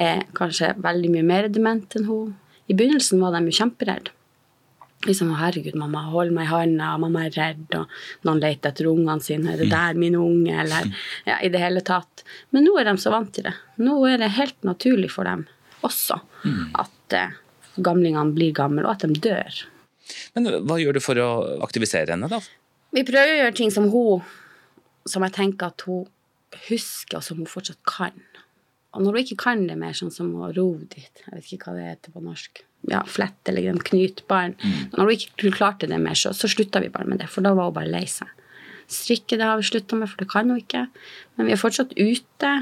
er 0.00 0.24
kanskje 0.36 0.74
veldig 0.80 1.10
mye 1.12 1.26
mer 1.26 1.50
dement 1.52 1.98
enn 1.98 2.08
hun. 2.08 2.32
I 2.70 2.76
begynnelsen 2.76 3.20
var 3.22 3.34
de 3.34 3.44
jo 3.48 3.58
kjemperedde. 3.60 4.14
Liksom, 5.08 5.30
herregud, 5.32 5.78
mamma, 5.80 6.02
hold 6.12 6.34
meg 6.36 6.44
i 6.44 6.50
handa, 6.50 6.90
mamma 7.00 7.22
er 7.24 7.36
redd, 7.38 7.76
og 7.78 8.26
noen 8.28 8.42
leter 8.42 8.74
etter 8.74 8.88
ungene 8.90 9.24
sine, 9.24 9.54
er 9.54 9.62
det 9.62 9.70
der 9.72 9.96
min 9.96 10.18
unge, 10.18 10.58
eller 10.60 10.90
ja, 11.30 11.38
i 11.40 11.48
det 11.52 11.62
hele 11.62 11.80
tatt. 11.80 12.24
Men 12.52 12.66
nå 12.68 12.74
er 12.76 12.90
de 12.90 13.00
så 13.00 13.12
vant 13.14 13.32
til 13.32 13.48
det. 13.48 13.54
Nå 13.80 13.96
er 14.10 14.20
det 14.20 14.34
helt 14.36 14.58
naturlig 14.66 15.08
for 15.14 15.28
dem 15.28 15.46
også 15.86 16.18
at 16.78 17.16
eh, 17.16 17.36
gamlingene 17.80 18.34
blir 18.36 18.52
gamle, 18.56 18.84
og 18.84 18.92
at 18.92 19.06
de 19.08 19.20
dør. 19.24 19.62
Men 20.36 20.50
hva 20.66 20.78
gjør 20.80 20.98
du 20.98 21.02
for 21.04 21.20
å 21.22 21.28
aktivisere 21.64 22.12
henne, 22.14 22.28
da? 22.30 22.40
Vi 22.94 23.04
prøver 23.06 23.34
å 23.34 23.40
gjøre 23.44 23.56
ting 23.56 23.70
som 23.70 23.84
hun 23.92 24.24
Som 25.08 25.22
jeg 25.22 25.32
tenker 25.32 25.70
at 25.70 25.82
hun 25.86 26.04
husker, 26.66 27.18
og 27.18 27.24
som 27.24 27.38
hun 27.40 27.48
fortsatt 27.48 27.78
kan. 27.88 28.16
Og 28.92 29.00
når 29.00 29.14
hun 29.14 29.22
ikke 29.22 29.38
kan 29.46 29.62
det 29.68 29.78
mer, 29.80 29.94
sånn 29.96 30.12
som 30.12 30.28
å 30.36 30.50
ro 30.52 30.74
dit 30.82 31.22
Jeg 31.24 31.32
vet 31.32 31.52
ikke 31.54 31.70
hva 31.70 31.78
det 31.78 31.86
heter 31.86 32.12
på 32.12 32.22
norsk. 32.24 32.60
Ja, 32.88 33.02
flett 33.04 33.48
eller 33.50 33.66
en 33.68 33.80
knytbarn. 33.84 34.54
Når 34.94 35.00
hun 35.00 35.16
ikke 35.16 35.52
klarte 35.52 35.88
det 35.90 35.98
mer, 36.00 36.16
så, 36.16 36.32
så 36.36 36.48
slutta 36.48 36.80
vi 36.80 36.88
bare 36.92 37.08
med 37.08 37.20
det, 37.20 37.28
for 37.28 37.44
da 37.44 37.52
var 37.56 37.68
hun 37.68 37.76
bare 37.76 37.92
lei 37.92 38.06
seg. 38.08 38.30
Strikke 38.90 39.36
det 39.38 39.46
har 39.46 39.60
vi 39.60 39.68
slutta 39.68 39.98
med, 40.00 40.10
for 40.10 40.22
det 40.22 40.30
kan 40.32 40.48
hun 40.50 40.62
ikke. 40.62 40.86
Men 41.36 41.46
vi 41.46 41.54
er 41.54 41.60
fortsatt 41.60 41.92
ute. 41.98 42.52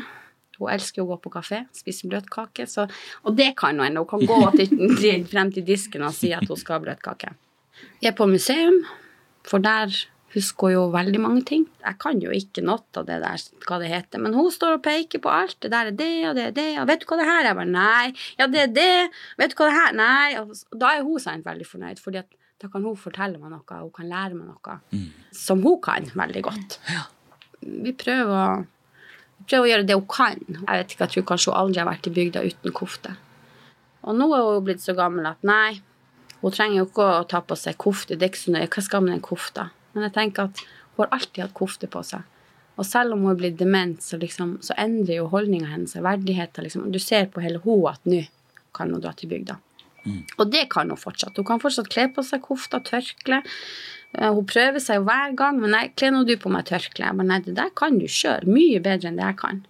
Hun 0.59 0.73
elsker 0.75 1.05
å 1.05 1.09
gå 1.13 1.21
på 1.23 1.33
kafé, 1.33 1.63
spise 1.77 2.11
bløtkake. 2.11 2.67
Så, 2.69 2.89
og 3.23 3.39
det 3.39 3.53
kan 3.61 3.79
hun 3.79 3.87
ennå. 3.87 4.05
Hun 4.05 4.11
kan 4.11 4.27
gå 4.29 4.51
til, 4.59 4.75
til, 4.99 5.25
frem 5.31 5.55
til 5.55 5.67
disken 5.69 6.05
og 6.09 6.17
si 6.17 6.35
at 6.37 6.45
hun 6.51 6.59
skal 6.59 6.79
ha 6.79 6.85
bløtkake. 6.89 7.33
Vi 8.03 8.11
er 8.11 8.17
på 8.19 8.27
museum, 8.27 8.83
for 9.47 9.63
der 9.63 9.95
husker 10.35 10.73
jo 10.75 10.83
veldig 10.93 11.21
mange 11.23 11.45
ting. 11.49 11.65
Jeg 11.81 11.97
kan 12.03 12.19
jo 12.21 12.33
ikke 12.35 12.63
noe 12.65 12.83
av 13.01 13.07
det 13.09 13.19
der, 13.23 13.45
hva 13.65 13.79
det 13.81 13.91
heter, 13.93 14.21
men 14.23 14.37
hun 14.37 14.51
står 14.53 14.77
og 14.77 14.85
peker 14.85 15.23
på 15.25 15.33
alt. 15.33 15.57
Det 15.63 15.71
der 15.73 15.91
er 15.93 15.97
det, 15.97 16.11
og 16.29 16.35
det 16.37 16.49
er 16.51 16.57
det, 16.57 16.69
og 16.83 16.89
vet 16.91 17.03
du 17.03 17.07
hva 17.09 17.21
det 17.21 17.29
her 17.29 17.41
er? 17.41 17.49
Jeg 17.49 17.59
bare 17.61 17.73
nei. 17.73 18.07
Ja, 18.41 18.49
det 18.53 18.65
er 18.67 18.75
det. 18.77 18.97
Vet 19.41 19.55
du 19.55 19.61
hva 19.61 19.71
det 19.71 19.79
her 19.79 19.95
Nei. 19.99 20.27
Og 20.43 20.81
da 20.83 20.93
er 20.95 21.07
hun 21.07 21.23
sent 21.23 21.49
veldig 21.49 21.69
fornøyd, 21.69 22.03
fordi 22.03 22.21
at 22.21 22.35
da 22.59 22.69
kan 22.73 22.83
hun 22.85 22.99
fortelle 22.99 23.39
meg 23.39 23.53
noe, 23.55 23.79
hun 23.85 23.95
kan 23.95 24.11
lære 24.11 24.35
meg 24.35 24.51
noe 24.51 24.81
mm. 24.91 25.07
som 25.35 25.63
hun 25.63 25.79
kan 25.83 26.11
veldig 26.11 26.43
godt. 26.45 26.81
Ja. 26.91 27.07
Vi 27.63 27.95
prøver 27.99 28.35
å, 28.35 28.47
vi 29.39 29.49
prøver 29.49 29.65
å 29.65 29.71
gjøre 29.73 29.87
det 29.89 29.97
hun 29.97 30.09
kan. 30.11 30.43
Jeg 30.43 30.67
vet 30.67 30.93
ikke, 30.95 31.07
jeg 31.07 31.15
tror 31.15 31.29
kanskje 31.33 31.53
hun 31.53 31.61
aldri 31.63 31.83
har 31.83 31.89
vært 31.89 32.11
i 32.11 32.15
bygda 32.19 32.45
uten 32.51 32.75
kofte. 32.75 33.15
Og 34.09 34.19
nå 34.19 34.29
er 34.35 34.47
hun 34.51 34.67
blitt 34.67 34.83
så 34.83 34.95
gammel 34.99 35.27
at 35.31 35.47
nei, 35.47 35.79
hun 36.43 36.55
trenger 36.55 36.83
jo 36.83 36.89
ikke 36.91 37.07
å 37.17 37.25
ta 37.31 37.41
på 37.47 37.57
seg 37.59 37.79
kofte. 37.81 38.19
Det 38.19 38.27
er 38.27 38.33
ikke 38.33 38.45
så 38.45 38.55
nøye. 38.55 38.71
Hva 38.71 38.85
skal 38.85 39.05
med 39.07 39.17
den 39.17 39.25
kofta? 39.27 39.69
Men 39.99 40.09
jeg 40.09 40.17
tenker 40.17 40.49
at 40.49 40.63
hun 40.95 41.05
har 41.05 41.15
alltid 41.19 41.45
hatt 41.45 41.57
kofte 41.59 41.91
på 41.91 42.03
seg. 42.07 42.23
Og 42.79 42.87
selv 42.87 43.17
om 43.17 43.25
hun 43.27 43.33
er 43.33 43.39
blitt 43.41 43.59
dement, 43.59 43.99
så, 44.03 44.19
liksom, 44.23 44.59
så 44.63 44.77
endrer 44.79 45.19
jo 45.19 45.31
holdninga 45.33 45.73
hennes 45.73 45.97
seg. 45.97 46.05
verdigheten. 46.07 46.67
Liksom. 46.67 46.91
Du 46.95 47.01
ser 47.03 47.27
på 47.27 47.43
hele 47.43 47.59
hun 47.65 47.89
at 47.91 48.05
nå 48.07 48.23
kan 48.77 48.93
hun 48.95 49.03
dra 49.03 49.11
til 49.19 49.33
bygda. 49.33 49.59
Mm. 50.05 50.21
Og 50.39 50.45
det 50.53 50.69
kan 50.71 50.91
hun 50.91 51.01
fortsatt. 51.01 51.37
Hun 51.37 51.47
kan 51.49 51.63
fortsatt 51.63 51.91
kle 51.91 52.07
på 52.15 52.23
seg 52.23 52.45
kofta, 52.45 52.79
tørkle. 52.87 53.41
Eh, 54.15 54.31
hun 54.31 54.47
prøver 54.47 54.83
seg 54.83 55.01
jo 55.01 55.09
hver 55.09 55.35
gang. 55.39 55.59
Men 55.59 55.75
nei, 55.75 55.89
kle 55.99 56.13
nå 56.15 56.23
du 56.29 56.37
på 56.39 56.53
meg 56.55 56.69
tørkle. 56.71 57.09
Jeg 57.09 57.19
bare 57.19 57.31
nei, 57.33 57.41
det 57.49 57.57
der 57.59 57.75
kan 57.83 57.99
du 57.99 58.07
sjøl. 58.07 58.47
Mye 58.47 58.79
bedre 58.85 59.11
enn 59.11 59.19
det 59.19 59.27
jeg 59.27 59.41
kan. 59.43 59.65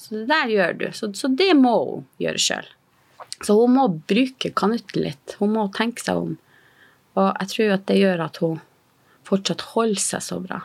Så 0.00 0.16
det 0.16 0.24
der 0.32 0.54
gjør 0.54 0.80
du. 0.80 0.86
Så, 0.96 1.10
så 1.18 1.28
det 1.28 1.52
må 1.60 1.76
hun 1.82 2.08
gjøre 2.22 2.40
sjøl. 2.40 2.72
Så 3.44 3.58
hun 3.60 3.76
må 3.76 3.90
bruke 4.08 4.52
kanutten 4.56 5.04
litt. 5.04 5.36
Hun 5.42 5.52
må 5.58 5.68
tenke 5.76 6.04
seg 6.04 6.24
om. 6.24 6.34
Og 7.16 7.28
jeg 7.28 7.52
tror 7.52 7.76
at 7.76 7.86
det 7.90 8.00
gjør 8.00 8.24
at 8.26 8.40
hun 8.40 8.58
fortsatt 9.26 9.66
holder 9.74 10.02
seg 10.02 10.24
så 10.24 10.40
bra. 10.42 10.62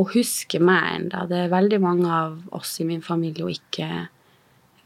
Og 0.00 0.14
husker 0.14 0.62
meg 0.64 0.88
ennå. 0.96 1.26
Det 1.28 1.44
er 1.44 1.52
veldig 1.52 1.78
mange 1.82 2.08
av 2.08 2.38
oss 2.56 2.78
i 2.80 2.88
min 2.88 3.04
familie 3.04 3.44
hun 3.44 3.52
ikke 3.52 3.88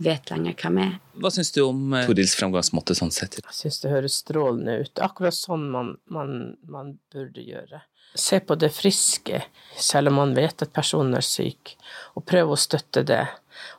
vet 0.02 0.30
lenger 0.30 0.56
hvem 0.60 0.80
er. 0.82 0.94
Hva 1.22 1.30
syns 1.32 1.52
du 1.54 1.62
om 1.64 1.94
eh, 1.96 2.06
Torils 2.08 2.34
framgangsmåte 2.36 2.96
sånn 2.98 3.14
sett? 3.14 3.38
Jeg 3.40 3.58
syns 3.58 3.80
det 3.82 3.92
høres 3.92 4.20
strålende 4.24 4.80
ut. 4.82 5.02
Akkurat 5.04 5.36
sånn 5.36 5.68
man, 5.72 5.94
man, 6.12 6.56
man 6.68 6.96
burde 7.12 7.44
gjøre. 7.44 7.82
Se 8.16 8.38
på 8.40 8.56
det 8.56 8.70
friske, 8.72 9.42
selv 9.76 10.08
om 10.08 10.20
man 10.20 10.36
vet 10.36 10.62
at 10.64 10.72
personen 10.76 11.18
er 11.18 11.24
syk, 11.24 11.74
og 12.16 12.24
prøve 12.28 12.54
å 12.54 12.60
støtte 12.60 13.02
det. 13.08 13.24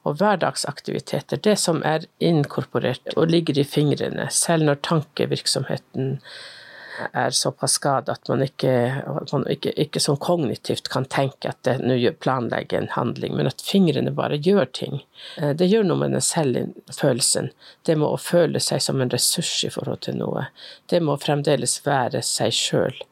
Og 0.06 0.18
hverdagsaktiviteter, 0.20 1.42
det 1.42 1.56
som 1.62 1.82
er 1.86 2.06
inkorporert 2.22 3.16
og 3.16 3.32
ligger 3.34 3.58
i 3.62 3.66
fingrene, 3.66 4.28
selv 4.34 4.68
når 4.70 4.82
tankevirksomheten 4.86 6.20
er 7.14 7.32
såpass 7.32 7.72
skada 7.72 8.12
at 8.12 8.28
man 8.28 8.42
ikke, 8.44 8.72
man 9.32 9.46
ikke, 9.52 9.74
ikke 9.80 10.02
sånn 10.02 10.20
kognitivt 10.22 10.90
kan 10.94 11.06
tenke 11.10 11.52
at 11.52 11.60
det 11.68 11.78
nå 11.84 11.98
planlegger 12.24 12.82
en 12.82 12.94
handling, 12.96 13.36
men 13.38 13.50
at 13.50 13.64
fingrene 13.64 14.14
bare 14.16 14.40
gjør 14.42 14.70
ting. 14.74 15.02
Eh, 15.42 15.54
det 15.58 15.70
gjør 15.70 15.88
noe 15.88 16.02
med 16.04 16.16
den 16.18 16.26
selvfølelsen. 16.26 17.52
Det 17.86 17.98
med 17.98 18.10
å 18.10 18.22
føle 18.22 18.62
seg 18.64 18.82
som 18.84 19.02
en 19.02 19.14
ressurs 19.14 19.54
i 19.68 19.72
forhold 19.74 20.04
til 20.08 20.20
noe. 20.22 20.48
Det 20.90 21.02
med 21.04 21.16
å 21.16 21.22
fremdeles 21.22 21.80
være 21.86 22.24
seg 22.26 22.56
sjøl. 22.56 23.06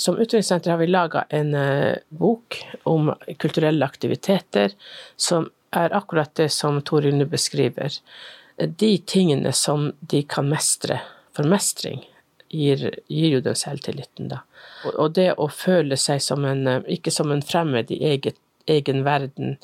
Som 0.00 0.16
utviklingssenter 0.16 0.72
har 0.72 0.80
vi 0.80 0.88
laga 0.88 1.26
en 1.34 1.52
uh, 1.56 1.96
bok 2.08 2.56
om 2.88 3.10
kulturelle 3.42 3.84
aktiviteter, 3.84 4.72
som 5.16 5.50
er 5.74 5.92
akkurat 5.92 6.32
det 6.38 6.48
som 6.54 6.80
Toril 6.86 7.18
nå 7.18 7.26
beskriver. 7.28 7.92
De 8.56 8.94
tingene 9.04 9.52
som 9.52 9.90
de 10.00 10.22
kan 10.30 10.48
mestre. 10.48 11.02
For 11.34 11.48
mestring 11.50 12.04
gir, 12.54 12.86
gir 13.10 13.36
jo 13.36 13.42
den 13.44 13.58
selvtilliten, 13.58 14.30
da. 14.32 14.42
Og, 14.84 14.92
og, 14.94 15.12
det 15.18 15.30
å 15.40 15.48
føle 15.52 15.98
seg 16.00 16.22
som 16.22 16.46
en, 16.48 16.66
eh, 16.70 16.88
ikke 16.96 17.12
som 17.14 17.32
en 17.34 17.44
fremmed 17.44 17.92
i 17.94 18.00
eget, 18.14 18.40
egen 18.70 19.04
verden. 19.06 19.58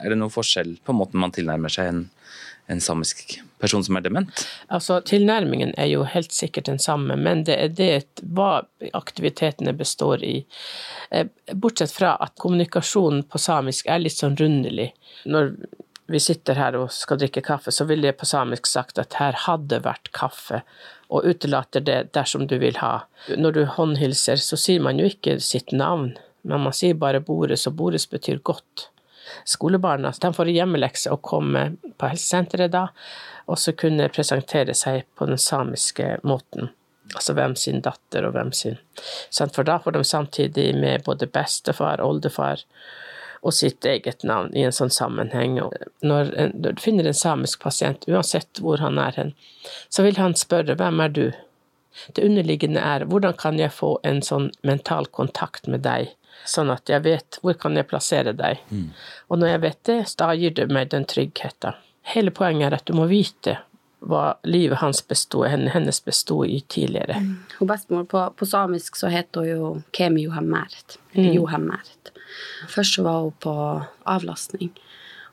Er 0.00 0.12
det 0.12 0.18
noen 0.20 0.32
forskjell 0.32 0.76
på 0.84 0.96
måten 0.96 1.20
man 1.20 1.34
tilnærmer 1.34 1.72
seg 1.72 1.90
en, 1.90 2.04
en 2.72 2.80
samisk 2.80 3.36
person 3.62 3.84
som 3.84 3.98
er 3.98 4.06
dement? 4.06 4.46
Altså, 4.72 5.00
Tilnærmingen 5.06 5.74
er 5.78 5.90
jo 5.92 6.06
helt 6.08 6.32
sikkert 6.34 6.70
den 6.70 6.80
samme, 6.82 7.16
men 7.20 7.44
det 7.48 7.58
er 7.58 7.76
det 7.76 8.24
hva 8.34 8.64
aktivitetene 8.96 9.74
består 9.76 10.24
i. 10.26 10.40
Eh, 11.10 11.28
bortsett 11.52 11.94
fra 11.94 12.16
at 12.24 12.34
kommunikasjonen 12.42 13.26
på 13.30 13.40
samisk 13.42 13.90
er 13.92 14.02
litt 14.02 14.18
sånn 14.18 14.38
rundelig. 14.40 14.92
Når 15.28 15.54
vi 16.06 16.20
sitter 16.20 16.58
her 16.58 16.76
og 16.76 16.90
skal 16.92 17.20
drikke 17.20 17.42
kaffe, 17.44 17.72
så 17.72 17.86
ville 17.88 18.08
jeg 18.08 18.18
på 18.20 18.28
samisk 18.28 18.66
sagt 18.66 18.98
at 18.98 19.16
her 19.20 19.36
hadde 19.44 19.82
vært 19.84 20.10
kaffe, 20.16 20.62
og 21.12 21.26
utelater 21.28 21.84
det 21.84 21.98
dersom 22.16 22.46
du 22.48 22.56
vil 22.60 22.78
ha. 22.80 23.04
Når 23.36 23.56
du 23.56 23.62
håndhilser, 23.76 24.40
så 24.40 24.58
sier 24.58 24.82
man 24.82 25.00
jo 25.00 25.08
ikke 25.10 25.38
sitt 25.44 25.72
navn, 25.76 26.14
men 26.42 26.64
man 26.66 26.74
sier 26.74 26.98
bare 26.98 27.22
Bores, 27.22 27.66
og 27.70 27.76
Bores 27.78 28.08
betyr 28.10 28.42
godt. 28.42 28.88
Skolebarna 29.48 30.12
de 30.20 30.32
får 30.34 30.50
hjemmelekse 30.52 31.12
og 31.12 31.22
komme 31.24 31.64
på 31.98 32.10
helsesenteret 32.10 32.72
da, 32.74 32.88
og 33.46 33.58
så 33.58 33.74
kunne 33.76 34.10
presentere 34.12 34.74
seg 34.76 35.06
på 35.18 35.28
den 35.30 35.40
samiske 35.40 36.16
måten. 36.26 36.72
Altså 37.12 37.34
hvem 37.36 37.54
sin 37.58 37.82
datter 37.84 38.24
og 38.24 38.34
hvem 38.36 38.52
sin. 38.56 38.78
For 39.32 39.66
da 39.66 39.78
får 39.82 39.96
de 39.96 40.04
samtidig 40.06 40.70
med 40.78 41.04
både 41.04 41.28
bestefar, 41.28 42.00
oldefar 42.00 42.62
og 43.42 43.54
sitt 43.54 43.84
eget 43.84 44.22
navn 44.22 44.52
i 44.54 44.62
en 44.62 44.74
sånn 44.74 44.92
sammenheng. 44.94 45.58
Når, 46.00 46.32
en, 46.38 46.52
når 46.62 46.76
du 46.78 46.82
finner 46.82 47.08
en 47.10 47.16
samisk 47.16 47.64
pasient, 47.64 48.06
uansett 48.06 48.62
hvor 48.62 48.82
han 48.82 49.00
er 49.02 49.18
hen, 49.18 49.32
så 49.90 50.06
vil 50.06 50.20
han 50.22 50.36
spørre 50.38 50.78
hvem 50.78 51.02
er 51.02 51.16
du? 51.16 51.24
Det 52.14 52.24
underliggende 52.24 52.80
er 52.80 53.04
hvordan 53.10 53.34
kan 53.36 53.58
jeg 53.60 53.74
få 53.74 53.96
en 54.08 54.22
sånn 54.24 54.48
mental 54.62 55.10
kontakt 55.12 55.66
med 55.68 55.82
deg, 55.84 56.14
sånn 56.48 56.70
at 56.72 56.88
jeg 56.88 57.04
vet 57.04 57.40
hvor 57.42 57.58
kan 57.58 57.76
jeg 57.76 57.90
plassere 57.90 58.32
deg. 58.38 58.62
Mm. 58.70 58.88
Og 59.28 59.42
når 59.42 59.52
jeg 59.52 59.64
vet 59.66 59.82
det, 59.90 59.98
da 60.22 60.30
gir 60.38 60.54
det 60.56 60.70
meg 60.70 60.94
den 60.94 61.04
tryggheten. 61.10 61.82
Hele 62.14 62.32
poenget 62.34 62.70
er 62.70 62.78
at 62.78 62.86
du 62.86 62.94
må 62.96 63.10
vite 63.10 63.58
hva 64.02 64.32
livet 64.42 64.80
hans 64.80 65.02
bestod, 65.06 65.46
hennes 65.46 66.00
bestod 66.04 66.46
i 66.46 66.60
tidligere. 66.60 67.20
Mm. 67.22 67.34
Og 67.60 67.68
bestemor 67.70 68.06
på, 68.10 68.24
på, 68.38 68.46
samisk 68.46 68.98
så 68.98 69.10
heter 69.12 69.44
hun 69.44 69.50
jo 69.50 69.68
Kemi 69.94 70.24
Johammert. 70.26 70.98
Eller 71.12 71.30
mm. 71.30 71.36
Johameret. 71.36 72.11
Først 72.70 72.98
så 72.98 73.04
var 73.06 73.20
hun 73.24 73.36
på 73.42 73.54
avlastning. 74.08 74.72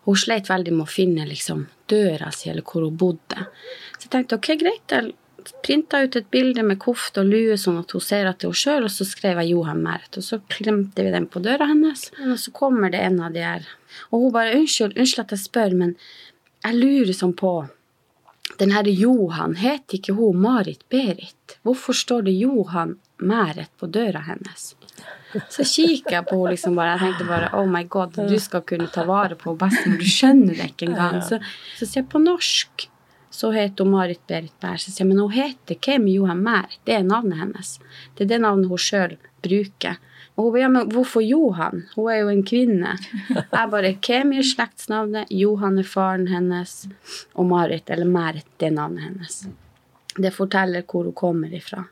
Hun 0.07 0.17
sleit 0.17 0.49
veldig 0.49 0.73
med 0.73 0.87
å 0.87 0.91
finne 0.91 1.27
liksom, 1.27 1.65
døra 1.91 2.31
si, 2.33 2.49
eller 2.49 2.65
hvor 2.65 2.87
hun 2.87 2.97
bodde. 2.97 3.47
Så 3.97 4.07
jeg 4.07 4.13
tenkte 4.15 4.39
ok, 4.39 4.53
greit, 4.61 4.95
jeg 4.95 5.13
printa 5.63 6.01
ut 6.03 6.15
et 6.15 6.29
bilde 6.31 6.63
med 6.65 6.79
kofte 6.81 7.23
og 7.23 7.31
lue, 7.31 7.57
sånn 7.59 7.79
at 7.81 7.93
hun 7.95 8.03
ser 8.03 8.29
at 8.29 8.39
det 8.39 8.47
er 8.47 8.53
hun 8.53 8.61
sjøl, 8.61 8.87
og 8.87 8.93
så 8.93 9.07
skrev 9.07 9.41
jeg 9.41 9.53
Johan 9.53 9.81
Meret. 9.83 10.19
Og 10.19 10.25
så 10.25 10.39
klemte 10.51 11.05
vi 11.05 11.13
den 11.13 11.27
på 11.31 11.41
døra 11.43 11.69
hennes, 11.69 12.09
og 12.25 12.37
så 12.41 12.53
kommer 12.55 12.93
det 12.93 13.03
en 13.05 13.19
av 13.23 13.35
de 13.35 13.43
her 13.45 13.67
Og 14.11 14.23
hun 14.23 14.33
bare 14.33 14.55
unnskyld, 14.57 14.97
unnskyld 14.97 15.25
at 15.25 15.35
jeg 15.35 15.43
spør, 15.43 15.75
men 15.75 15.95
jeg 16.63 16.77
lurer 16.77 17.13
sånn 17.15 17.35
på 17.37 17.53
den 18.59 18.73
herre 18.73 18.91
Johan, 18.91 19.55
heter 19.59 19.99
ikke 19.99 20.15
hun 20.17 20.41
Marit 20.41 20.81
Berit? 20.89 21.59
Hvorfor 21.63 21.95
står 21.95 22.27
det 22.27 22.37
Johan 22.39 22.97
Mæret 23.17 23.71
på 23.77 23.87
døra 23.87 24.23
hennes? 24.25 24.73
Så 25.49 25.65
kikker 25.67 26.15
jeg 26.15 26.25
på 26.25 26.37
henne 26.39 26.53
liksom 26.55 26.77
bare, 26.79 26.95
jeg 26.95 27.01
tenkte 27.03 27.27
bare 27.29 27.49
oh 27.57 27.67
my 27.69 27.83
god, 27.91 28.17
du 28.29 28.37
skal 28.41 28.63
kunne 28.65 28.89
ta 28.93 29.03
vare 29.05 29.37
på 29.37 29.53
bestemor, 29.59 29.99
du 30.01 30.09
skjønner 30.09 30.57
det 30.57 30.71
ikke 30.71 30.89
engang. 30.89 31.19
Så, 31.25 31.37
så 31.77 31.85
sier 31.85 32.01
jeg 32.01 32.09
på 32.09 32.21
norsk, 32.23 32.87
så 33.39 33.51
heter 33.53 33.85
hun 33.85 33.93
Marit 33.93 34.21
Berit 34.27 34.55
Bær. 34.61 34.79
Så 34.81 34.89
sier 34.89 35.05
jeg 35.05 35.11
men 35.11 35.21
hun 35.21 35.35
heter 35.35 35.77
Kemi 35.77 36.15
Johan 36.17 36.41
Mær, 36.45 36.73
det 36.89 36.97
er 36.97 37.05
navnet 37.05 37.43
hennes. 37.43 37.75
Det 38.17 38.25
er 38.25 38.31
det 38.33 38.41
navnet 38.45 38.71
hun 38.71 38.81
sjøl 38.81 39.17
bruker. 39.45 40.01
Og 40.33 40.45
hun 40.47 40.53
bare 40.55 40.63
ja, 40.63 40.71
men 40.71 40.91
hvorfor 40.95 41.23
Johan? 41.23 41.85
Hun 41.97 42.09
er 42.09 42.21
jo 42.21 42.33
en 42.33 42.43
kvinne. 42.47 42.95
Jeg 43.29 43.71
bare 43.75 43.93
Kemi 44.01 44.39
er 44.41 44.47
slektsnavnet, 44.47 45.31
Johan 45.35 45.77
er 45.81 45.87
faren 45.87 46.29
hennes, 46.31 46.85
og 47.35 47.49
Marit, 47.51 47.91
eller 47.91 48.07
Mæret, 48.07 48.47
det 48.57 48.71
er 48.71 48.77
navnet 48.77 49.09
hennes. 49.09 49.41
Det 50.17 50.33
forteller 50.33 50.87
hvor 50.87 51.05
hun 51.05 51.15
kommer 51.15 51.53
ifra. 51.53 51.85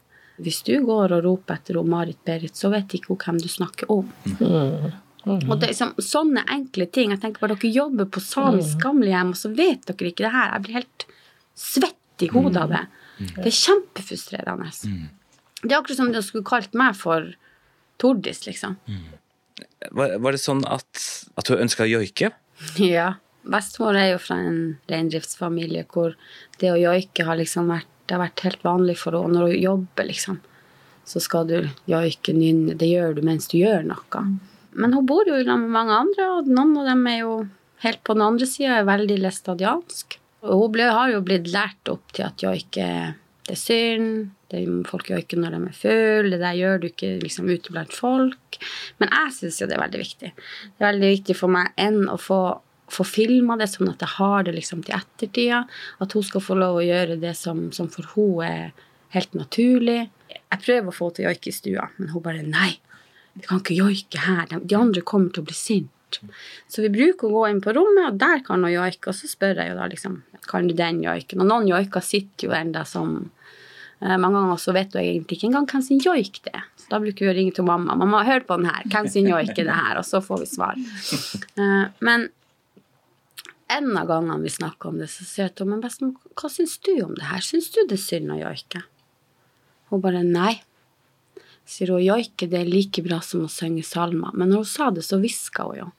Hvis 0.44 0.62
du 0.68 0.76
går 0.86 1.16
og 1.16 1.26
roper 1.26 1.58
etter 1.58 1.80
Marit 1.82 2.20
Berit, 2.28 2.56
så 2.58 2.70
vet 2.74 2.94
ikke 2.94 3.14
hun 3.14 3.22
hvem 3.24 3.42
du 3.42 3.50
snakker 3.50 3.90
om. 3.94 4.10
Mm. 4.38 4.94
Mm. 5.28 5.50
Og 5.50 5.58
det 5.60 5.68
er 5.68 5.72
liksom, 5.74 5.94
Sånne 6.04 6.46
enkle 6.54 6.88
ting. 6.94 7.12
Jeg 7.12 7.20
tenker 7.24 7.44
bare 7.44 7.58
Dere 7.58 7.74
jobber 7.74 8.08
på 8.14 8.24
samisk 8.24 8.78
mm. 8.78 8.84
gamlehjem, 8.86 9.34
og 9.34 9.40
så 9.40 9.52
vet 9.52 9.88
dere 9.90 10.12
ikke 10.12 10.28
det 10.28 10.34
her. 10.36 10.54
Jeg 10.54 10.66
blir 10.66 10.80
helt 10.80 11.08
svett 11.58 12.26
i 12.26 12.32
hodet 12.32 12.64
av 12.64 12.74
det. 12.74 12.84
Mm. 13.18 13.30
Det 13.36 13.50
er 13.50 13.58
kjempefrustrerende. 13.60 14.72
Mm. 14.88 15.06
Det 15.64 15.72
er 15.72 15.80
akkurat 15.80 16.00
som 16.00 16.14
de 16.14 16.24
skulle 16.26 16.48
kalt 16.48 16.78
meg 16.78 16.98
for 16.98 17.32
Tordis, 17.98 18.44
liksom. 18.46 18.78
Var, 19.90 20.18
var, 20.22 20.36
det 20.36 20.42
sånn 20.42 20.62
at, 20.70 21.02
at 21.38 21.50
hun 21.50 21.64
ønska 21.66 21.86
å 21.86 21.90
joike? 21.90 22.30
Ja. 22.82 23.16
Bestemor 23.48 23.98
er 23.98 24.12
jo 24.12 24.22
fra 24.22 24.38
en 24.44 24.60
reindriftsfamilie 24.92 25.86
hvor 25.90 26.18
det 26.62 26.72
å 26.74 26.80
joike 26.80 27.26
har 27.26 27.40
liksom 27.40 27.70
vært 27.72 27.90
det 28.08 28.16
har 28.16 28.24
vært 28.24 28.46
helt 28.48 28.64
vanlig 28.66 28.98
for 29.02 29.18
henne. 29.18 29.36
Når 29.36 29.52
hun 29.52 29.64
jobber, 29.64 30.08
liksom, 30.10 30.40
så 31.08 31.22
skal 31.24 31.50
du 31.50 31.58
joike, 31.92 32.36
nynne. 32.36 32.78
Det 32.80 32.90
gjør 32.90 33.18
du 33.18 33.24
mens 33.28 33.50
du 33.52 33.60
gjør 33.60 33.86
noe. 33.88 34.24
Men 34.78 34.96
hun 34.96 35.08
bor 35.10 35.28
jo 35.28 35.38
sammen 35.42 35.68
med 35.68 35.76
mange 35.76 36.02
andre, 36.06 36.32
og 36.38 36.50
noen 36.50 36.76
av 36.82 36.90
dem 36.92 37.06
er 37.12 37.22
jo 37.22 37.36
helt 37.84 38.02
på 38.06 38.16
den 38.18 38.26
andre 38.26 38.50
sida 38.50 38.82
veldig 38.88 39.20
læstadiansk. 39.22 40.20
Og 40.48 40.64
hun 40.64 40.76
ble, 40.76 40.90
har 40.94 41.14
jo 41.14 41.24
blitt 41.26 41.50
lært 41.52 41.92
opp 41.92 42.14
til 42.16 42.28
at 42.28 42.44
joike 42.44 42.84
er 42.84 43.16
det 43.48 43.56
er 43.56 43.60
synd, 43.62 44.16
det, 44.52 44.62
folk 44.90 45.08
gjør 45.08 45.22
ikke 45.22 45.38
når 45.40 45.54
de 45.56 45.60
er 45.70 45.76
fulle, 45.80 46.32
det 46.34 46.40
der 46.42 46.56
gjør 46.60 46.82
du 46.84 46.88
ikke 46.90 47.12
liksom, 47.22 47.48
ute 47.48 47.72
blant 47.72 47.94
folk. 47.96 48.58
Men 49.00 49.14
jeg 49.16 49.36
syns 49.38 49.60
jo 49.62 49.68
det 49.70 49.78
er 49.78 49.84
veldig 49.86 50.02
viktig. 50.02 50.32
Det 50.36 50.84
er 50.84 50.90
veldig 50.90 51.12
viktig 51.14 51.36
for 51.40 51.54
meg 51.56 51.70
enn 51.80 52.10
å 52.12 52.18
få, 52.20 52.42
få 52.92 53.04
filma 53.08 53.58
det 53.60 53.70
sånn 53.72 53.92
at 53.92 54.04
jeg 54.04 54.16
har 54.16 54.48
det 54.48 54.56
liksom 54.56 54.84
til 54.88 54.98
ettertida. 54.98 55.64
At 56.04 56.16
hun 56.16 56.26
skal 56.26 56.44
få 56.44 56.58
lov 56.60 56.80
å 56.80 56.86
gjøre 56.86 57.20
det 57.22 57.34
som, 57.40 57.68
som 57.76 57.90
for 57.92 58.08
hun 58.16 58.46
er 58.48 58.88
helt 59.16 59.36
naturlig. 59.38 60.08
Jeg 60.38 60.64
prøver 60.64 60.92
å 60.92 60.96
få 60.96 61.12
til 61.16 61.28
joik 61.28 61.50
i 61.50 61.56
stua, 61.56 61.90
men 61.98 62.12
hun 62.14 62.24
bare 62.24 62.46
nei. 62.46 62.78
Vi 63.38 63.46
kan 63.46 63.62
ikke 63.62 63.78
joike 63.78 64.24
her. 64.24 64.48
De, 64.50 64.62
de 64.64 64.78
andre 64.80 65.04
kommer 65.06 65.34
til 65.34 65.44
å 65.44 65.50
bli 65.50 65.58
sinte. 65.58 65.94
Så 66.72 66.82
vi 66.86 66.92
bruker 66.94 67.28
å 67.28 67.34
gå 67.34 67.48
inn 67.52 67.60
på 67.62 67.74
rommet, 67.76 68.14
og 68.14 68.20
der 68.22 68.42
kan 68.46 68.64
hun 68.64 68.74
joike. 68.74 69.12
Og 69.12 69.18
så 69.18 69.30
spør 69.30 69.62
jeg 69.62 69.74
jo 69.74 69.80
da 69.80 69.90
liksom 69.92 70.22
kan 70.48 70.70
du 70.70 70.76
den 70.78 71.04
joiken. 71.04 71.44
Og 71.44 71.50
noen 71.50 71.68
joiker 71.70 72.04
sitter 72.04 72.48
jo 72.48 72.56
enda 72.56 72.86
som 72.88 73.18
eh, 74.00 74.16
Mange 74.16 74.40
ganger 74.40 74.62
så 74.64 74.74
vet 74.78 74.94
du 74.94 75.02
egentlig 75.02 75.38
ikke 75.38 75.50
engang 75.52 75.68
hvem 75.70 75.84
sin 75.84 76.02
joik 76.04 76.40
det 76.48 76.56
er. 76.56 76.66
Så 76.80 76.90
da 76.94 77.02
bruker 77.04 77.28
vi 77.28 77.34
å 77.34 77.36
ringe 77.36 77.56
til 77.58 77.68
mamma. 77.68 77.98
'Mamma, 78.00 78.24
hør 78.24 78.48
på 78.48 78.58
den 78.62 78.72
her. 78.72 78.88
Hvem 78.88 79.12
sin 79.12 79.28
joik 79.28 79.52
er 79.58 79.68
det 79.68 79.76
her?' 79.76 80.00
Og 80.00 80.08
så 80.08 80.24
får 80.24 80.44
vi 80.46 80.50
svar. 80.56 80.80
Eh, 81.58 81.86
men 82.06 82.28
en 83.68 83.98
av 83.98 84.08
gangene 84.08 84.44
vi 84.44 84.54
snakker 84.54 84.90
om 84.90 85.02
det, 85.02 85.10
så 85.12 85.26
sier 85.28 85.48
jeg 85.48 85.56
til 85.56 85.66
henne 85.66 85.78
'Men 85.78 85.86
bestemor, 85.86 86.16
hva 86.36 86.50
syns 86.50 86.78
du 86.78 86.94
om 87.04 87.14
det 87.16 87.28
her? 87.28 87.44
Syns 87.44 87.70
du 87.72 87.82
det 87.86 88.00
er 88.00 88.06
synd 88.06 88.32
å 88.32 88.40
joike?' 88.40 88.84
Hun 89.90 90.02
bare 90.02 90.24
'Nei'. 90.24 90.62
Sier 91.66 91.92
hun 91.92 92.04
joike 92.04 92.48
det 92.48 92.62
er 92.62 92.66
like 92.66 93.02
bra 93.04 93.20
som 93.20 93.44
å 93.44 93.52
synge 93.52 93.84
salmer. 93.84 94.32
Men 94.34 94.50
når 94.50 94.64
hun 94.64 94.66
sa 94.66 94.90
det, 94.90 95.04
så 95.04 95.20
hviska 95.20 95.64
hun 95.68 95.78
jo. 95.78 95.92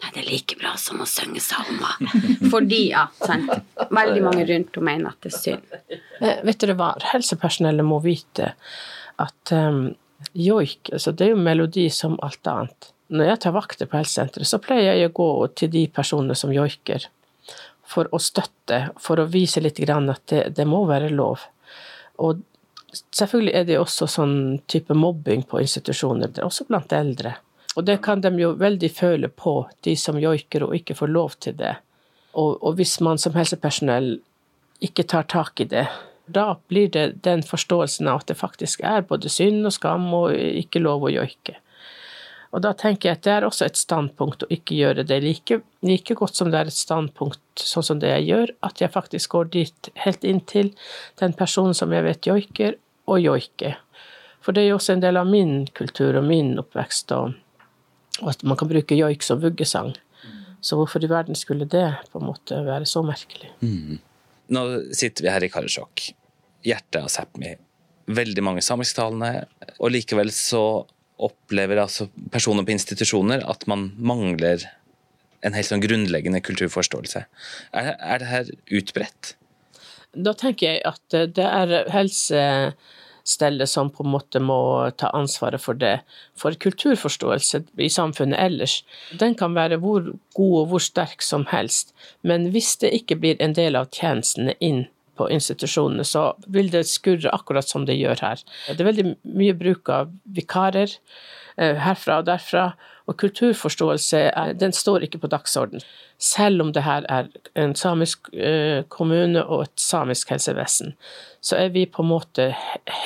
Nei, 0.00 0.10
det 0.14 0.20
er 0.22 0.30
like 0.30 0.56
bra 0.56 0.76
som 0.80 1.00
å 1.00 1.06
synge 1.08 1.42
salmer. 1.44 1.98
Fordi, 2.52 2.88
ja, 2.88 3.06
sant. 3.20 3.50
Veldig 3.90 4.22
mange 4.24 4.46
rundt 4.48 4.76
henne 4.76 4.86
mener 4.88 5.12
at 5.12 5.20
det 5.20 5.34
er 5.34 5.36
synd. 5.36 5.74
Eh, 6.20 6.40
vet 6.46 6.60
dere 6.62 6.76
hva, 6.78 6.94
helsepersonellet 7.12 7.84
må 7.84 8.00
vite 8.00 8.54
at 9.20 9.52
um, 9.52 9.90
joik, 10.32 10.88
altså 10.92 11.12
det 11.12 11.26
er 11.26 11.34
jo 11.34 11.44
melodi 11.44 11.90
som 11.92 12.16
alt 12.24 12.48
annet. 12.48 12.92
Når 13.10 13.32
jeg 13.32 13.40
tar 13.42 13.54
vakter 13.56 13.88
på 13.90 13.98
helsesenteret, 13.98 14.46
så 14.46 14.60
pleier 14.62 14.94
jeg 14.94 15.10
å 15.10 15.14
gå 15.16 15.30
til 15.58 15.72
de 15.72 15.86
personene 15.90 16.36
som 16.38 16.52
joiker, 16.54 17.08
for 17.90 18.06
å 18.14 18.20
støtte, 18.22 18.84
for 19.02 19.18
å 19.18 19.26
vise 19.26 19.62
litt 19.62 19.80
at 19.82 20.26
det, 20.30 20.42
det 20.54 20.66
må 20.66 20.84
være 20.86 21.10
lov. 21.10 21.42
Og 22.22 22.44
selvfølgelig 23.10 23.54
er 23.54 23.64
det 23.66 23.78
også 23.80 24.06
sånn 24.06 24.36
type 24.70 24.94
mobbing 24.94 25.42
på 25.42 25.60
institusjoner, 25.62 26.30
er 26.36 26.46
også 26.46 26.68
blant 26.68 26.92
eldre. 26.92 27.34
Og 27.76 27.86
det 27.86 28.00
kan 28.02 28.22
de 28.22 28.30
jo 28.38 28.52
veldig 28.58 28.90
føle 28.94 29.28
på, 29.28 29.68
de 29.86 29.96
som 29.96 30.18
joiker 30.18 30.66
og 30.66 30.74
ikke 30.78 30.96
får 30.98 31.10
lov 31.10 31.34
til 31.42 31.56
det. 31.58 31.74
Og, 32.38 32.58
og 32.62 32.78
hvis 32.78 32.98
man 33.02 33.18
som 33.18 33.34
helsepersonell 33.34 34.20
ikke 34.86 35.06
tar 35.10 35.26
tak 35.30 35.60
i 35.62 35.68
det, 35.70 35.86
da 36.30 36.54
blir 36.70 36.90
det 36.94 37.22
den 37.26 37.42
forståelsen 37.42 38.08
av 38.08 38.22
at 38.22 38.30
det 38.30 38.38
faktisk 38.38 38.84
er 38.86 39.02
både 39.06 39.30
synd 39.32 39.66
og 39.66 39.74
skam 39.74 40.06
og 40.14 40.34
ikke 40.34 40.82
lov 40.82 41.06
å 41.06 41.12
joike. 41.12 41.56
Og 42.50 42.62
da 42.64 42.72
tenker 42.74 43.08
jeg 43.10 43.18
at 43.18 43.26
det 43.26 43.32
er 43.32 43.46
også 43.46 43.68
et 43.68 43.78
standpunkt 43.78 44.42
å 44.42 44.48
ikke 44.50 44.74
gjøre 44.74 45.04
det 45.06 45.20
like, 45.22 45.60
like, 45.86 46.16
godt 46.18 46.38
som 46.38 46.50
det 46.50 46.58
er 46.58 46.70
et 46.70 46.74
standpunkt 46.74 47.62
sånn 47.62 47.86
som 47.86 48.00
det 48.02 48.10
jeg 48.10 48.26
gjør, 48.26 48.52
at 48.66 48.82
jeg 48.82 48.90
faktisk 48.90 49.36
går 49.36 49.52
dit 49.54 49.90
helt 50.02 50.26
inntil 50.26 50.72
den 51.22 51.36
personen 51.38 51.76
som 51.78 51.94
jeg 51.94 52.06
vet 52.08 52.26
joiker, 52.26 52.74
og 53.10 53.22
joiker. 53.22 53.78
For 54.42 54.56
det 54.56 54.64
er 54.64 54.70
jo 54.70 54.80
også 54.80 54.96
en 54.96 55.02
del 55.04 55.18
av 55.20 55.30
min 55.30 55.64
kultur 55.76 56.18
og 56.18 56.26
min 56.26 56.52
oppvekst, 56.62 57.14
og, 57.14 57.34
og 58.20 58.30
at 58.34 58.44
man 58.46 58.58
kan 58.58 58.70
bruke 58.70 58.98
joik 58.98 59.26
som 59.26 59.42
vuggesang. 59.42 59.94
Så 60.60 60.76
hvorfor 60.76 61.02
i 61.04 61.08
verden 61.08 61.38
skulle 61.38 61.64
det 61.70 61.86
på 62.12 62.20
en 62.20 62.28
måte 62.28 62.58
være 62.66 62.86
så 62.88 63.02
merkelig? 63.06 63.48
Mm. 63.64 63.98
Nå 64.52 64.64
sitter 64.96 65.24
vi 65.24 65.32
her 65.32 65.46
i 65.46 65.50
Karasjok, 65.52 66.10
hjertet 66.66 67.00
av 67.00 67.08
Sápmi. 67.12 67.54
Veldig 68.10 68.42
mange 68.44 68.64
samisktalende, 68.64 69.46
og 69.78 69.92
likevel 69.94 70.32
så 70.34 70.64
opplever 71.20 71.82
altså 71.82 72.08
personer 72.32 72.66
på 72.66 72.74
institusjoner 72.74 73.44
at 73.48 73.66
man 73.70 73.90
mangler 73.96 74.64
en 75.46 75.56
helt 75.56 75.68
sånn 75.70 75.82
grunnleggende 75.82 76.42
kulturforståelse. 76.44 77.24
Er, 77.72 77.92
er 77.96 78.22
det 78.22 78.30
her 78.30 78.50
utbredt? 78.80 79.34
Da 80.12 80.34
tenker 80.34 80.74
jeg 80.74 80.82
at 80.88 81.34
det 81.36 81.46
er 81.46 81.88
helsestellet 81.94 83.70
som 83.70 83.92
på 83.94 84.04
en 84.04 84.12
måte 84.16 84.42
må 84.42 84.60
ta 85.00 85.12
ansvaret 85.16 85.62
for 85.62 85.78
det. 85.78 86.00
For 86.38 86.56
kulturforståelse 86.60 87.62
i 87.78 87.90
samfunnet 87.92 88.40
ellers, 88.42 88.80
den 89.22 89.36
kan 89.38 89.54
være 89.56 89.80
hvor 89.82 90.10
god 90.36 90.56
og 90.64 90.72
hvor 90.72 90.84
sterk 90.84 91.24
som 91.24 91.46
helst. 91.52 91.94
Men 92.26 92.50
hvis 92.54 92.74
det 92.82 92.92
ikke 93.00 93.20
blir 93.22 93.40
en 93.40 93.56
del 93.56 93.78
av 93.78 93.92
tjenestene 93.94 94.58
inn 94.60 94.88
på 95.20 95.28
institusjonene, 95.32 96.06
så 96.08 96.30
vil 96.48 96.72
det 96.72 96.86
skurre 96.88 97.32
akkurat 97.36 97.68
som 97.68 97.84
det 97.88 97.98
gjør 98.00 98.24
her. 98.24 98.44
Det 98.70 98.80
er 98.80 98.88
veldig 98.88 99.10
mye 99.36 99.56
bruk 99.58 99.92
av 99.92 100.14
vikarer 100.24 100.96
eh, 101.60 101.76
herfra 101.84 102.20
og 102.20 102.30
derfra, 102.30 102.70
og 103.10 103.16
kulturforståelse 103.18 104.20
den 104.60 104.74
står 104.76 105.02
ikke 105.06 105.18
på 105.24 105.30
dagsorden. 105.32 105.82
Selv 106.20 106.62
om 106.62 106.70
det 106.76 106.84
her 106.86 107.06
er 107.10 107.30
en 107.58 107.72
samisk 107.74 108.28
eh, 108.34 108.84
kommune 108.92 109.42
og 109.42 109.64
et 109.64 109.82
samisk 109.82 110.30
helsevesen, 110.30 110.94
så 111.42 111.58
er 111.58 111.72
vi 111.74 111.88
på 111.90 112.04
en 112.04 112.12
måte 112.12 112.50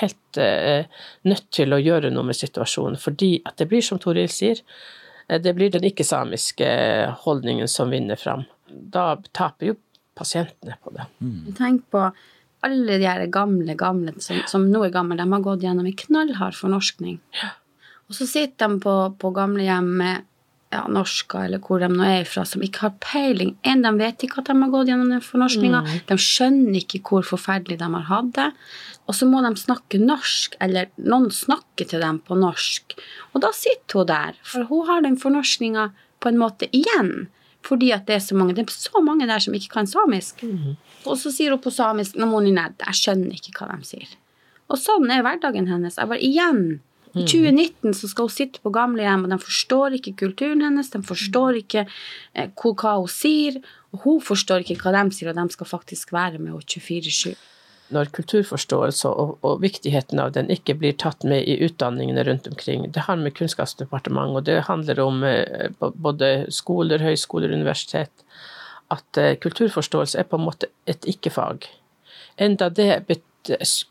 helt 0.01 0.41
eh, 0.41 0.91
nødt 1.25 1.49
til 1.55 1.73
å 1.73 1.81
gjøre 1.81 2.13
noe 2.13 2.29
med 2.29 2.37
situasjonen, 2.37 3.01
fordi 3.01 3.39
at 3.49 3.57
det 3.61 3.71
blir 3.71 3.85
som 3.87 4.03
Toril 4.03 4.29
sier, 4.29 4.61
det 5.25 5.55
blir 5.57 5.71
den 5.73 5.87
ikke-samiske 5.89 6.67
holdningen 7.23 7.71
som 7.71 7.89
vinner 7.89 8.19
fram. 8.21 8.45
Da 8.69 9.15
taper 9.33 9.71
jo 9.71 9.77
pasientene 10.19 10.79
på 10.83 10.95
det. 10.95 11.09
Mm. 11.21 11.55
Tenk 11.59 11.89
på 11.93 12.07
alle 12.65 12.99
de 13.01 13.09
her 13.09 13.27
gamle, 13.33 13.77
gamle 13.77 14.15
som, 14.25 14.41
som 14.49 14.69
nå 14.71 14.87
er 14.87 14.95
gamle, 14.95 15.19
de 15.21 15.27
har 15.29 15.45
gått 15.45 15.65
gjennom 15.67 15.89
en 15.89 15.99
knallhard 16.05 16.57
fornorskning. 16.57 17.19
Ja. 17.41 17.53
Og 18.09 18.17
så 18.19 18.29
sitter 18.29 18.69
de 18.69 18.81
på, 18.85 18.95
på 19.21 19.33
gamlehjem 19.37 19.91
med 20.01 20.25
ja, 20.75 20.83
norsker 20.91 21.47
eller 21.47 21.61
hvor 21.63 21.83
de 21.83 21.89
nå 21.93 22.05
er 22.07 22.27
fra, 22.29 22.45
som 22.49 22.63
ikke 22.65 22.87
har 22.87 22.97
peiling. 23.03 23.55
En, 23.67 23.85
de 23.85 23.93
vet 24.01 24.27
ikke 24.27 24.43
at 24.43 24.51
de 24.51 24.57
har 24.59 24.73
gått 24.73 24.91
gjennom 24.91 25.13
den 25.13 25.23
fornorskninga. 25.25 25.83
Mm. 25.85 25.93
De 26.09 26.19
skjønner 26.21 26.81
ikke 26.81 27.03
hvor 27.07 27.27
forferdelig 27.27 27.79
de 27.81 27.91
har 27.97 28.09
hatt 28.11 28.33
det. 28.39 28.49
Og 29.05 29.17
så 29.19 29.29
må 29.29 29.43
de 29.45 29.53
snakke 29.61 30.01
norsk, 30.01 30.57
eller 30.65 30.89
noen 30.97 31.29
snakker 31.35 31.91
til 31.91 32.03
dem 32.05 32.21
på 32.25 32.39
norsk. 32.41 32.97
Og 33.35 33.45
da 33.45 33.53
sitter 33.57 34.01
hun 34.01 34.11
der, 34.11 34.41
for 34.43 34.69
hun 34.71 34.89
har 34.89 35.05
den 35.05 35.19
fornorskninga 35.21 35.91
på 36.25 36.33
en 36.33 36.41
måte 36.41 36.71
igjen. 36.73 37.29
Fordi 37.65 37.91
at 37.97 38.07
det 38.09 38.19
er 38.19 38.25
så 38.25 38.37
mange. 38.37 38.57
Det 38.57 38.67
er 38.67 38.75
så 38.77 39.01
mange 39.05 39.29
der 39.29 39.41
som 39.41 39.55
ikke 39.57 39.73
kan 39.73 39.89
samisk. 39.89 40.43
Mm. 40.45 40.75
Og 41.09 41.17
så 41.21 41.33
sier 41.33 41.55
hun 41.55 41.63
på 41.65 41.73
samisk 41.73 42.19
nå 42.19 42.29
må 42.29 42.43
hun 42.43 42.53
ned. 42.57 42.77
Jeg 42.85 43.01
skjønner 43.01 43.39
ikke 43.39 43.57
hva 43.59 43.71
de 43.73 43.89
sier. 43.89 44.11
Og 44.73 44.81
sånn 44.81 45.09
er 45.13 45.25
hverdagen 45.25 45.69
hennes. 45.69 45.97
Jeg 46.01 46.11
bare 46.11 46.25
igjen 46.25 46.65
i 47.15 47.23
2019 47.23 47.89
mhm. 47.89 47.95
så 47.95 48.09
skal 48.11 48.27
hun 48.27 48.35
sitte 48.35 48.61
på 48.65 48.73
gamlehjem, 48.75 49.27
og 49.27 49.31
de 49.31 49.39
forstår 49.39 49.99
ikke 50.01 50.17
kulturen 50.25 50.65
hennes, 50.65 50.89
de 50.91 50.99
forstår 51.07 51.61
ikke 51.61 51.85
eh, 51.87 52.49
hva 52.59 52.95
hun 52.99 53.13
sier, 53.13 53.61
og 53.95 54.01
hun 54.03 54.23
forstår 54.25 54.65
ikke 54.65 54.81
hva 54.83 54.97
de 54.97 55.15
sier, 55.15 55.31
og 55.31 55.39
de 55.39 55.55
skal 55.55 55.71
faktisk 55.71 56.11
være 56.17 56.41
med 56.43 56.57
henne 56.57 56.65
24-7 56.75 57.37
når 57.93 58.09
kulturforståelse 58.17 59.11
og, 59.11 59.37
og, 59.45 59.61
viktigheten 59.63 60.21
av 60.23 60.33
den 60.37 60.49
ikke 60.53 60.77
blir 60.81 60.97
tatt 61.01 61.25
med 61.29 61.45
i 61.49 61.59
utdanningene 61.67 62.25
rundt 62.25 62.49
omkring. 62.49 62.87
Det 62.93 63.05
har 63.09 63.21
med 63.21 63.37
Kunnskapsdepartementet, 63.37 64.37
og 64.39 64.47
det 64.49 64.65
handler 64.69 65.03
om 65.05 65.23
eh, 65.29 65.69
både 65.81 66.33
skoler, 66.55 67.05
høyskoler, 67.05 67.53
universitet. 67.53 68.25
At 68.95 69.21
eh, 69.21 69.37
kulturforståelse 69.41 70.19
er 70.21 70.29
på 70.31 70.41
en 70.41 70.49
måte 70.49 70.73
et 70.89 71.05
ikke-fag. 71.11 71.69
Enda 72.41 72.73
det 72.73 73.21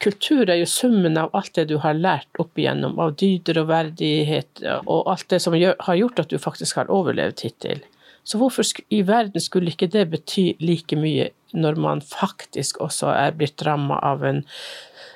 Kultur 0.01 0.49
er 0.49 0.57
jo 0.57 0.65
summen 0.65 1.17
av 1.21 1.29
alt 1.37 1.53
det 1.53 1.67
du 1.69 1.75
har 1.83 1.93
lært 1.93 2.39
opp 2.41 2.57
igjennom, 2.57 2.95
av 2.97 3.11
dyder 3.21 3.59
og 3.61 3.67
verdighet, 3.69 4.63
og 4.89 5.11
alt 5.11 5.27
det 5.29 5.37
som 5.43 5.53
har 5.53 5.99
gjort 5.99 6.23
at 6.23 6.31
du 6.33 6.39
faktisk 6.41 6.79
har 6.81 6.89
overlevd 6.89 7.43
hittil. 7.45 7.83
Så 8.25 8.39
hvorfor 8.41 8.65
i 8.89 9.03
verden 9.05 9.43
skulle 9.43 9.69
ikke 9.69 9.91
det 9.93 10.07
bety 10.09 10.55
like 10.57 10.97
mye 10.97 11.29
når 11.53 11.79
man 11.81 12.01
faktisk 12.01 12.81
også 12.83 13.11
er 13.13 13.35
blitt 13.37 13.61
ramma 13.65 13.99
av 14.03 14.25
en, 14.25 14.43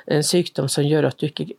en, 0.06 0.24
sykdom 0.24 0.70
som 0.70 0.86
gjør 0.86 1.10
at 1.10 1.20
du 1.20 1.28
ikke 1.30 1.50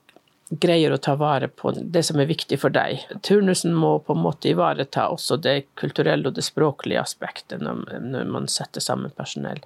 greier 0.49 0.95
å 0.95 1.01
ta 1.03 1.13
vare 1.21 1.51
på 1.53 1.75
det 1.77 2.03
som 2.09 2.21
er 2.23 2.31
viktig 2.31 2.57
for 2.63 2.73
deg. 2.73 3.03
Turnusen 3.27 3.75
må 3.77 3.99
på 4.01 4.17
en 4.17 4.23
måte 4.25 4.49
ivareta 4.49 5.11
også 5.13 5.37
det 5.45 5.59
kulturelle 5.77 6.31
og 6.31 6.39
det 6.39 6.47
språklige 6.47 7.03
aspektet 7.03 7.61
når, 7.61 7.99
når 8.01 8.31
man 8.33 8.49
setter 8.49 8.81
sammen 8.81 9.13
personell. 9.17 9.61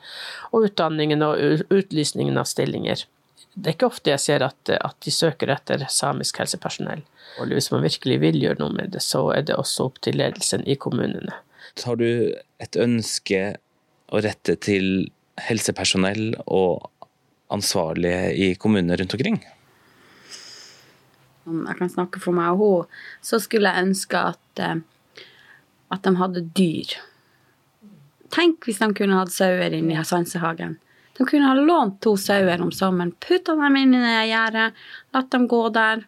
Og 0.51 0.67
utdanningen 0.71 1.23
og 1.23 1.69
utlysningen 1.71 2.41
av 2.41 2.51
stillinger. 2.51 3.07
Det 3.55 3.69
er 3.69 3.77
ikke 3.77 3.93
ofte 3.93 4.11
jeg 4.11 4.25
ser 4.25 4.43
at, 4.47 4.75
at 4.75 4.97
de 5.05 5.13
søker 5.15 5.53
etter 5.53 5.85
samisk 5.93 6.41
helsepersonell. 6.41 7.05
Og 7.41 7.53
hvis 7.53 7.71
man 7.73 7.85
virkelig 7.85 8.19
vil 8.23 8.41
gjøre 8.41 8.63
noe 8.65 8.75
med 8.75 8.95
det, 8.97 9.03
så 9.05 9.27
er 9.37 9.45
det 9.47 9.59
også 9.61 9.91
opp 9.91 10.01
til 10.05 10.19
ledelsen 10.19 10.65
i 10.67 10.77
kommunene. 10.81 11.37
Har 11.85 12.01
du 12.01 12.33
et 12.61 12.79
ønske 12.81 13.43
å 14.13 14.21
rette 14.21 14.59
til 14.61 15.09
helsepersonell 15.41 16.35
og 16.45 16.89
ansvarlige 17.53 18.33
i 18.37 18.53
kommunene 18.61 18.99
rundt 19.01 19.17
omkring? 19.17 19.41
Om 21.49 21.65
jeg 21.67 21.79
kan 21.81 21.91
snakke 21.91 22.21
for 22.23 22.37
meg 22.37 22.53
og 22.55 22.61
hun, 22.61 23.01
så 23.25 23.41
skulle 23.43 23.73
jeg 23.73 23.89
ønske 23.89 24.21
at, 24.33 24.63
eh, 24.63 25.25
at 25.91 26.05
de 26.05 26.15
hadde 26.21 26.45
dyr. 26.55 26.95
Tenk 28.33 28.69
hvis 28.69 28.81
de 28.81 28.93
kunne 28.97 29.19
hatt 29.19 29.35
sauer 29.35 29.75
inne 29.75 29.99
i 29.99 30.07
sansehagen. 30.07 30.79
De 31.19 31.27
kunne 31.29 31.49
ha 31.49 31.57
lånt 31.59 32.01
to 32.05 32.15
sauer 32.17 32.63
om 32.65 32.71
sommeren, 32.73 33.13
putta 33.21 33.57
dem 33.59 33.77
inn 33.77 33.97
i 33.97 34.01
det 34.01 34.31
gjerdet, 34.31 34.79
latt 35.13 35.31
dem 35.35 35.49
gå 35.51 35.67
der. 35.75 36.07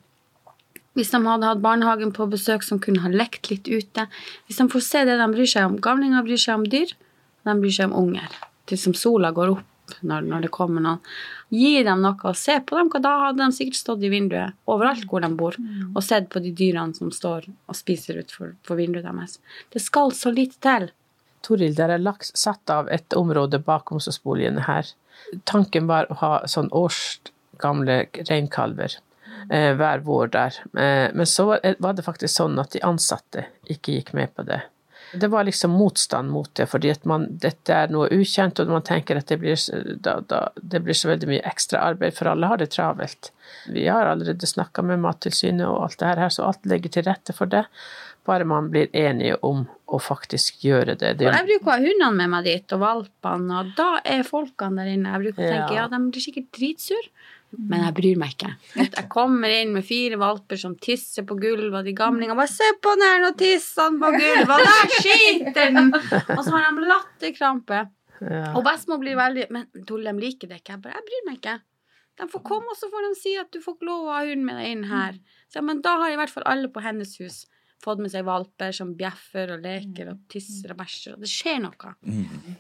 Hvis 0.95 1.11
de 1.11 1.21
hadde 1.27 1.49
hatt 1.51 1.61
barnehagen 1.61 2.15
på 2.15 2.29
besøk 2.31 2.63
som 2.63 2.79
kunne 2.81 3.03
ha 3.03 3.11
lekt 3.11 3.51
litt 3.51 3.67
ute. 3.67 4.07
Hvis 4.47 4.61
de 4.63 4.69
får 4.71 4.85
se 4.87 5.03
det 5.05 5.19
de 5.19 5.27
bryr 5.33 5.51
seg 5.51 5.67
om. 5.67 5.81
Gamlinger 5.83 6.23
bryr 6.25 6.41
seg 6.41 6.61
om 6.61 6.69
dyr, 6.71 6.95
de 7.45 7.55
bryr 7.61 7.77
seg 7.77 7.93
om 7.93 8.09
unger. 8.09 8.41
Til 8.69 8.81
som 8.81 8.97
sola 8.97 9.31
går 9.37 9.55
opp 9.55 9.71
når, 10.01 10.25
når 10.31 10.47
det 10.47 10.53
kommer 10.55 10.83
noen. 10.85 11.15
Gi 11.53 11.83
dem 11.87 12.03
noe 12.03 12.31
å 12.31 12.35
se 12.39 12.57
på 12.65 12.79
dem, 12.79 12.91
da 13.05 13.13
hadde 13.27 13.45
de 13.45 13.57
sikkert 13.57 13.79
stått 13.79 14.05
i 14.05 14.11
vinduet 14.13 14.57
overalt 14.71 15.07
hvor 15.11 15.23
de 15.25 15.31
bor, 15.37 15.57
og 15.93 16.03
sett 16.05 16.31
på 16.33 16.43
de 16.43 16.55
dyrene 16.57 16.97
som 16.97 17.13
står 17.15 17.49
og 17.51 17.79
spiser 17.79 18.23
utenfor 18.23 18.55
for 18.67 18.81
vinduet 18.81 19.07
deres. 19.07 19.39
Det 19.73 19.83
skal 19.85 20.15
så 20.17 20.33
lite 20.35 20.61
til. 20.65 20.91
Toril, 21.45 21.75
der 21.77 21.93
er 21.93 22.01
lagt, 22.03 22.33
satt 22.39 22.71
av 22.73 22.89
et 22.89 23.13
område 23.13 23.61
bak 23.61 23.93
omsorgsboligene 23.93 24.65
her. 24.65 24.89
Tanken 25.45 25.89
var 25.91 26.09
å 26.09 26.17
ha 26.23 26.35
sånn 26.49 26.71
årsgamle 26.73 28.07
reinkalver 28.31 28.97
eh, 29.51 29.75
hver 29.77 30.05
vår 30.07 30.33
der. 30.33 30.61
Eh, 30.73 31.09
men 31.13 31.29
så 31.29 31.51
var, 31.53 31.75
var 31.85 31.99
det 31.99 32.07
faktisk 32.07 32.33
sånn 32.33 32.57
at 32.63 32.73
de 32.73 32.81
ansatte 32.87 33.45
ikke 33.69 33.99
gikk 33.99 34.15
med 34.17 34.33
på 34.33 34.47
det. 34.49 34.63
Det 35.21 35.29
var 35.29 35.45
liksom 35.45 35.71
motstand 35.71 36.31
mot 36.31 36.51
det, 36.55 36.67
fordi 36.71 36.91
at 36.91 37.05
man, 37.09 37.27
dette 37.43 37.75
er 37.75 37.93
noe 37.93 38.09
ukjent, 38.13 38.61
og 38.61 38.73
man 38.73 38.85
tenker 38.87 39.21
at 39.21 39.31
det 39.31 39.39
blir, 39.43 39.59
da, 40.03 40.19
da, 40.21 40.41
det 40.57 40.81
blir 40.85 40.97
så 40.99 41.11
veldig 41.13 41.29
mye 41.31 41.45
ekstra 41.51 41.83
arbeid, 41.91 42.17
for 42.17 42.33
alle 42.33 42.51
har 42.51 42.61
det 42.63 42.71
travelt. 42.75 43.31
Vi 43.71 43.87
har 43.89 44.07
allerede 44.11 44.47
snakka 44.47 44.83
med 44.83 45.03
Mattilsynet 45.05 45.67
og 45.69 45.87
alt 45.87 46.01
det 46.01 46.11
her, 46.11 46.29
så 46.35 46.49
alt 46.49 46.67
legger 46.69 46.97
til 46.97 47.07
rette 47.09 47.37
for 47.37 47.51
det. 47.51 47.65
Bare 48.25 48.47
man 48.49 48.71
blir 48.73 48.89
enige 48.97 49.37
om 49.45 49.67
å 49.93 49.99
faktisk 50.01 50.63
gjøre 50.65 50.95
det. 50.97 51.19
det 51.21 51.29
jeg 51.29 51.49
bruker 51.51 51.69
å 51.69 51.75
ha 51.75 51.81
hundene 51.83 52.17
med 52.23 52.33
meg 52.33 52.47
dit, 52.49 52.73
og 52.73 52.81
valpene, 52.81 53.61
og 53.61 53.75
da 53.77 53.91
er 54.01 54.25
folkene 54.27 54.81
der 54.81 54.95
inne. 54.95 55.13
Jeg 55.13 55.27
bruker 55.27 55.45
å 55.45 55.51
tenke 55.53 55.75
Ja. 55.77 55.83
ja, 55.83 55.89
de 55.93 56.01
blir 56.09 56.25
sikkert 56.25 56.49
dritsur, 56.57 57.11
men 57.59 57.85
jeg 57.85 57.95
bryr 57.97 58.21
meg 58.21 58.35
ikke. 58.35 58.53
Jeg 58.83 59.09
kommer 59.13 59.53
inn 59.53 59.75
med 59.75 59.87
fire 59.87 60.19
valper 60.21 60.61
som 60.61 60.77
tisser 60.81 61.27
på 61.29 61.37
gulvet, 61.41 61.77
og 61.81 61.89
de 61.89 61.95
gamlingene 61.97 62.37
bare 62.39 62.53
'Se 62.53 62.71
på 62.83 62.95
den 62.95 63.07
her, 63.07 63.21
nå 63.23 63.31
tisser 63.39 63.89
han 63.89 64.01
på 64.01 64.11
gulvet, 64.15 64.55
og 64.55 64.65
der 64.71 64.97
skiter 64.99 65.71
den!' 65.77 65.95
Og 66.39 66.43
så 66.45 66.51
har 66.55 66.71
de 66.71 66.89
latterkrampe. 66.91 67.85
Ja. 68.21 68.53
Og 68.55 68.65
bestemor 68.65 69.01
blir 69.03 69.17
veldig 69.19 69.47
Men 69.51 69.67
Tull, 69.87 70.05
de 70.05 70.13
liker 70.13 70.49
det 70.49 70.63
ikke. 70.63 70.77
Jeg 70.77 70.83
bare, 70.83 70.95
jeg 71.01 71.09
bryr 71.09 71.25
meg 71.27 71.41
ikke. 71.41 71.57
De 72.15 72.29
får 72.31 72.43
komme, 72.47 72.71
og 72.71 72.79
så 72.79 72.89
får 72.93 73.09
de 73.09 73.15
si 73.19 73.35
at 73.37 73.51
du 73.51 73.59
får 73.61 73.75
ikke 73.75 73.89
lov 73.91 74.07
å 74.07 74.15
ha 74.15 74.23
hunden 74.23 74.45
med 74.47 74.61
deg 74.61 74.71
inn 74.71 74.85
her. 74.87 75.19
Så, 75.51 75.63
men 75.67 75.83
da 75.83 75.97
har 75.99 76.13
i 76.13 76.19
hvert 76.21 76.31
fall 76.31 76.47
alle 76.47 76.71
på 76.71 76.83
hennes 76.85 77.17
hus 77.19 77.45
fått 77.85 78.01
med 78.01 78.13
seg 78.13 78.25
valper 78.25 78.73
som 78.73 78.95
bjeffer 78.97 79.51
og 79.55 79.65
leker 79.65 80.09
og 80.13 80.23
tisser 80.33 80.73
og 80.73 80.79
bæsjer, 80.79 81.17
og 81.17 81.25
det 81.25 81.31
skjer 81.31 81.61
noe. 81.65 81.93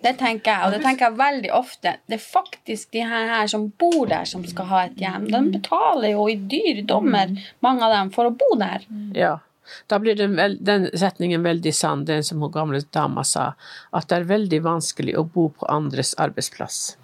Det 0.02 0.14
tenker 0.20 0.50
jeg, 0.50 0.66
og 0.66 0.74
det 0.74 0.82
tenker 0.84 1.08
jeg 1.08 1.18
veldig 1.20 1.52
ofte. 1.56 1.94
Det 2.06 2.18
er 2.18 2.24
faktisk 2.24 2.92
de 2.92 3.04
her, 3.08 3.30
her 3.32 3.50
som 3.50 3.70
bor 3.80 4.04
der, 4.10 4.28
som 4.28 4.44
skal 4.48 4.68
ha 4.72 4.84
et 4.88 5.00
hjem. 5.00 5.30
De 5.32 5.42
betaler 5.56 6.12
jo 6.12 6.28
i 6.28 6.36
dyre 6.36 6.84
dommer, 6.88 7.32
mange 7.64 7.86
av 7.86 7.96
dem, 7.96 8.12
for 8.14 8.28
å 8.28 8.36
bo 8.36 8.54
der. 8.60 8.86
Ja. 9.16 9.38
Da 9.88 9.96
blir 9.96 10.16
den, 10.18 10.36
den 10.60 10.90
setningen 10.92 11.42
veldig 11.42 11.72
sann, 11.72 12.04
den 12.04 12.24
som 12.26 12.42
hun 12.44 12.52
gamle 12.52 12.82
dama 12.92 13.24
sa, 13.24 13.54
at 13.96 14.10
det 14.10 14.18
er 14.18 14.26
veldig 14.28 14.60
vanskelig 14.66 15.16
å 15.16 15.24
bo 15.24 15.48
på 15.56 15.70
andres 15.72 16.12
arbeidsplass. 16.20 16.98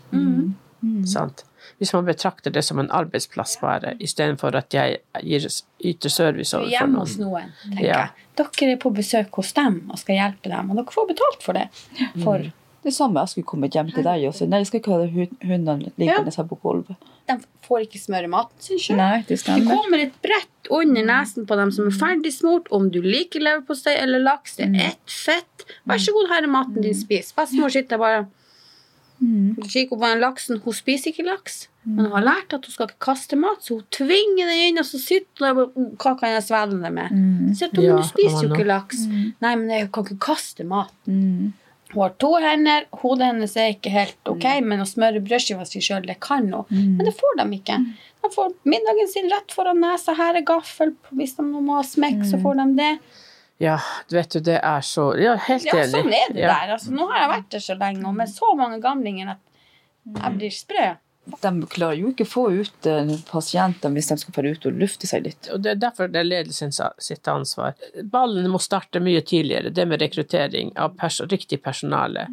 Sant? 1.08 1.46
Hvis 1.80 1.94
man 1.96 2.04
betrakter 2.04 2.52
det 2.52 2.60
som 2.66 2.78
en 2.82 2.90
arbeidsplass 2.92 3.56
bare, 3.62 3.94
istedenfor 4.04 4.54
at 4.58 4.74
jeg 4.76 4.98
gir, 5.24 5.46
yter 5.80 6.12
service 6.12 6.52
overfor 6.56 6.70
Hjemme 6.74 6.98
hos 7.00 7.14
noen. 7.16 7.30
noen, 7.48 7.52
tenker 7.70 7.86
Ja. 7.86 7.98
jeg. 8.04 8.10
Dere 8.36 8.72
er 8.74 8.76
på 8.82 8.92
besøk 8.94 9.30
hos 9.40 9.52
dem 9.56 9.78
og 9.90 9.98
skal 9.98 10.14
hjelpe 10.18 10.50
dem, 10.52 10.70
og 10.70 10.76
dere 10.76 10.92
får 10.92 11.08
betalt 11.08 11.42
for 11.42 11.52
det. 11.56 11.68
For 12.22 12.50
Det 12.82 12.94
samme 12.96 13.20
jeg 13.20 13.28
skulle 13.28 13.44
kommet 13.44 13.72
hjem 13.76 13.90
til 13.92 14.02
deg 14.02 14.22
også. 14.24 14.46
Nei, 14.48 14.58
jeg 14.62 14.66
skal 14.70 14.80
ikke 14.80 14.92
ha 14.92 15.06
hundene 15.44 15.90
liggende 16.00 16.32
her 16.36 16.44
på 16.48 16.56
gulvet. 16.62 16.96
de 17.28 17.36
får 17.68 17.80
ikke 17.84 18.00
smøre 18.00 18.28
maten 18.28 18.56
sin 18.58 18.78
sjøl. 18.78 18.96
Det 19.28 19.36
Det 19.44 19.66
kommer 19.68 19.98
et 20.00 20.12
brett 20.22 20.70
under 20.70 21.02
nesen 21.04 21.46
på 21.46 21.56
dem 21.56 21.70
som 21.70 21.86
er 21.86 21.90
ferdig 21.90 22.32
smurt, 22.32 22.68
om 22.72 22.90
du 22.90 23.00
liker 23.02 23.38
leverpostei 23.40 23.96
eller 24.00 24.18
laks. 24.18 24.56
Det 24.56 24.66
er 24.74 24.88
ett 24.92 25.06
fett. 25.10 25.64
Vær 25.86 25.96
så 25.98 26.12
god, 26.12 26.28
her 26.28 26.42
er 26.42 26.46
maten 26.48 26.80
din, 26.82 26.94
spis. 26.94 27.32
Bestemor 27.32 27.68
sitter 27.70 27.98
bare 27.98 28.26
kikker 29.68 29.96
på 29.98 30.06
den 30.08 30.20
laksen. 30.20 30.60
Hun 30.64 30.72
spiser 30.72 31.12
ikke 31.12 31.26
laks, 31.28 31.68
men 31.84 32.04
hun 32.04 32.12
har 32.12 32.22
lært 32.26 32.52
at 32.52 32.66
hun 32.66 32.72
skal 32.74 32.86
ikke 32.90 32.98
kaste 33.06 33.36
mat, 33.40 33.62
så 33.64 33.78
hun 33.78 33.86
tvinger 33.90 34.46
den 34.50 34.60
inn, 34.68 34.78
og 34.78 34.84
så 34.84 34.98
sitter 35.00 35.46
hun 35.46 35.56
der 35.56 35.62
og 35.62 35.76
"Mm, 35.76 35.96
Hva 35.96 36.12
kan 36.20 36.28
jeg 36.34 36.42
svelge 36.44 36.82
det 36.82 36.92
med? 36.92 37.08
Så 37.56 37.70
hun, 37.74 37.84
Ja, 37.84 37.96
du 37.96 38.02
spiser 38.04 38.42
jo 38.48 38.54
ikke 38.54 38.66
laks. 38.68 39.06
Nei, 39.40 39.54
men 39.56 39.68
jeg 39.70 39.90
kan 39.92 40.04
ikke 40.04 40.18
kaste 40.20 40.64
mat. 40.64 40.92
Mm. 41.08 41.52
Hun 41.92 42.02
har 42.02 42.10
to 42.20 42.34
hender, 42.36 42.84
hodet 42.92 43.26
hennes 43.26 43.56
er 43.56 43.72
ikke 43.74 43.90
helt 43.90 44.16
ok, 44.28 44.44
men 44.62 44.78
å 44.78 44.86
smøre 44.86 45.24
brødskiva 45.24 45.64
si 45.66 45.80
sjøl, 45.80 46.06
det 46.06 46.20
kan 46.20 46.52
hun. 46.52 46.64
Men 46.70 46.98
det 47.04 47.14
får 47.16 47.36
de 47.38 47.56
ikke. 47.58 47.78
De 48.22 48.28
får 48.30 48.52
middagen 48.64 49.08
sin 49.08 49.30
rett 49.30 49.50
foran 49.50 49.80
nesa, 49.80 50.14
her 50.14 50.36
er 50.36 50.42
gaffel, 50.42 50.94
hvis 51.12 51.34
de 51.36 51.42
må 51.42 51.74
ha 51.74 51.82
smekk, 51.82 52.22
så 52.30 52.40
får 52.40 52.54
de 52.60 52.76
det. 52.76 52.98
Ja, 53.58 53.78
du 54.08 54.16
vet 54.16 54.30
du, 54.30 54.40
det 54.40 54.60
er 54.62 54.80
så 54.80 55.18
Ja, 55.20 55.34
helt 55.36 55.64
Ja, 55.64 55.72
sånn 55.84 56.12
er 56.12 56.32
det 56.32 56.40
Ja. 56.40 56.48
der. 56.66 56.74
Altså, 56.76 56.90
nå 56.92 57.08
har 57.10 57.18
jeg 57.28 57.42
vært 57.42 57.50
der 57.50 57.58
så 57.58 57.74
lenge, 57.78 58.06
og 58.06 58.14
med 58.14 58.28
så 58.28 58.54
mange 58.56 58.80
gamlinger 58.80 59.30
at 59.30 59.38
jeg 60.22 60.38
blir 60.38 60.50
sprø. 60.50 60.96
De 61.42 61.66
klarer 61.70 62.00
jo 62.00 62.10
ikke 62.12 62.26
å 62.26 62.30
få 62.30 62.44
ut 62.52 62.86
eh, 62.88 63.12
pasientene 63.30 63.96
hvis 63.96 64.10
de 64.10 64.16
skal 64.22 64.34
få 64.36 64.44
ut 64.46 64.66
og 64.68 64.78
lufte 64.80 65.08
seg 65.10 65.26
litt. 65.26 65.50
Og 65.54 65.62
det 65.64 65.74
er 65.74 65.82
derfor 65.82 66.10
det 66.10 66.22
er 66.22 66.28
ledelsen 66.28 66.72
sitt 66.72 67.30
ansvar. 67.30 67.76
Ballen 68.12 68.48
må 68.50 68.60
starte 68.62 69.02
mye 69.02 69.22
tidligere, 69.26 69.72
det 69.74 69.86
med 69.88 70.02
rekruttering 70.02 70.72
av 70.80 70.96
pers 71.00 71.20
riktig 71.30 71.60
personale. 71.64 72.26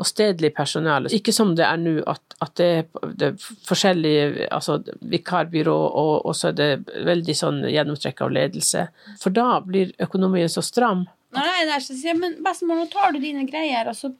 Og 0.00 0.08
stedlig 0.08 0.52
personale. 0.56 1.12
Ikke 1.14 1.34
som 1.36 1.54
det 1.58 1.66
er 1.66 1.80
nå, 1.80 1.98
at, 2.10 2.36
at 2.40 2.56
det, 2.60 2.70
er, 2.80 3.12
det 3.20 3.30
er 3.32 3.48
forskjellige 3.68 4.48
altså 4.48 4.80
vikarbyrå, 5.12 5.76
og, 5.76 6.14
og 6.24 6.36
så 6.36 6.50
er 6.50 6.58
det 6.58 6.70
veldig 7.06 7.36
sånn 7.36 7.62
gjennomtrekk 7.68 8.24
av 8.26 8.34
ledelse. 8.36 8.88
For 9.20 9.34
da 9.34 9.60
blir 9.64 9.92
økonomien 10.00 10.50
så 10.50 10.64
stram. 10.64 11.06
Nei, 11.36 11.46
det 11.46 11.62
er 11.62 11.70
der, 11.74 11.84
så 11.84 11.94
sier 11.94 12.14
jeg, 12.14 12.18
men 12.18 12.40
bestemor, 12.42 12.80
nå 12.80 12.88
tar 12.90 13.14
du 13.14 13.20
dine 13.22 13.44
greier, 13.46 13.86
og 13.90 13.96
så 13.98 14.10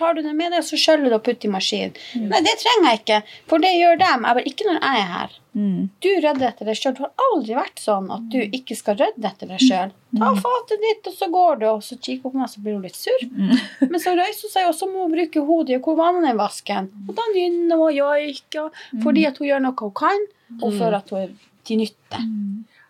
tar 0.00 0.16
du 0.16 0.22
det 0.24 0.32
med 0.36 0.54
deg, 0.54 0.62
og 0.62 0.66
så 0.66 0.78
skjøller 0.80 1.12
du 1.12 1.16
og 1.18 1.22
putter 1.26 1.48
i 1.48 1.52
maskin. 1.52 1.92
Nei, 2.16 2.40
det 2.46 2.56
trenger 2.62 2.88
jeg 2.88 3.00
ikke, 3.02 3.20
for 3.52 3.62
det 3.62 3.70
gjør 3.76 4.00
dem. 4.00 4.26
Jeg 4.26 4.38
bare, 4.40 4.48
ikke 4.50 4.66
når 4.66 4.80
jeg 4.80 5.04
er 5.04 5.12
her. 5.14 5.36
Mm. 5.52 5.88
Du 5.98 6.08
rydder 6.08 6.46
etter 6.46 6.68
deg 6.70 6.78
sjøl. 6.78 6.94
Du 6.94 7.02
har 7.02 7.24
aldri 7.26 7.56
vært 7.58 7.82
sånn 7.82 8.10
at 8.14 8.26
du 8.30 8.38
ikke 8.42 8.76
skal 8.78 8.98
rydde 9.00 9.30
etter 9.32 9.50
deg 9.50 9.64
sjøl. 9.64 9.94
Ta 10.20 10.30
fatet 10.38 10.84
ditt, 10.84 11.10
og 11.10 11.16
så 11.18 11.30
går 11.32 11.60
du, 11.62 11.66
og 11.72 11.84
så 11.86 11.98
kikker 11.98 12.30
hun 12.30 12.36
på 12.36 12.42
meg, 12.42 12.52
så 12.52 12.64
blir 12.64 12.78
hun 12.78 12.86
litt 12.86 12.98
sur. 12.98 13.26
Men 13.90 14.02
så 14.02 14.14
reiser 14.18 14.46
hun 14.46 14.54
seg, 14.54 14.70
og 14.70 14.76
så 14.78 14.90
må 14.90 15.04
hun 15.04 15.16
bruke 15.16 15.44
hodet. 15.50 15.80
Hvor 15.84 15.98
vannet 15.98 16.30
er 16.32 16.38
vasken? 16.38 16.90
Og 17.06 17.14
da 17.18 17.26
nynner 17.34 17.80
hun 17.80 17.88
og 17.90 17.96
joiker, 17.98 18.82
fordi 19.02 19.26
at 19.30 19.42
hun 19.42 19.50
gjør 19.50 19.66
noe 19.66 19.86
hun 19.86 19.96
kan, 20.02 20.28
og 20.60 20.70
for 20.78 20.98
at 21.00 21.14
hun 21.14 21.24
er 21.26 21.36
til 21.66 21.82
nytte. 21.82 22.24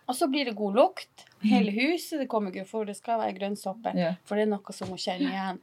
Og 0.09 0.17
så 0.17 0.27
blir 0.31 0.49
det 0.49 0.57
god 0.57 0.77
lukt. 0.77 1.27
Hele 1.41 1.71
huset 1.73 2.19
det 2.21 2.27
kommer 2.29 2.53
ikke, 2.53 2.67
for 2.69 2.85
det 2.85 2.93
skal 2.97 3.17
være 3.21 3.33
grønnsåpe. 3.39 3.93
Yeah. 3.97 4.19
For 4.27 4.37
det 4.37 4.45
er 4.45 4.51
noe 4.51 4.75
som 4.75 4.91
hun 4.93 4.99
kjenner 5.01 5.31
igjen. 5.31 5.61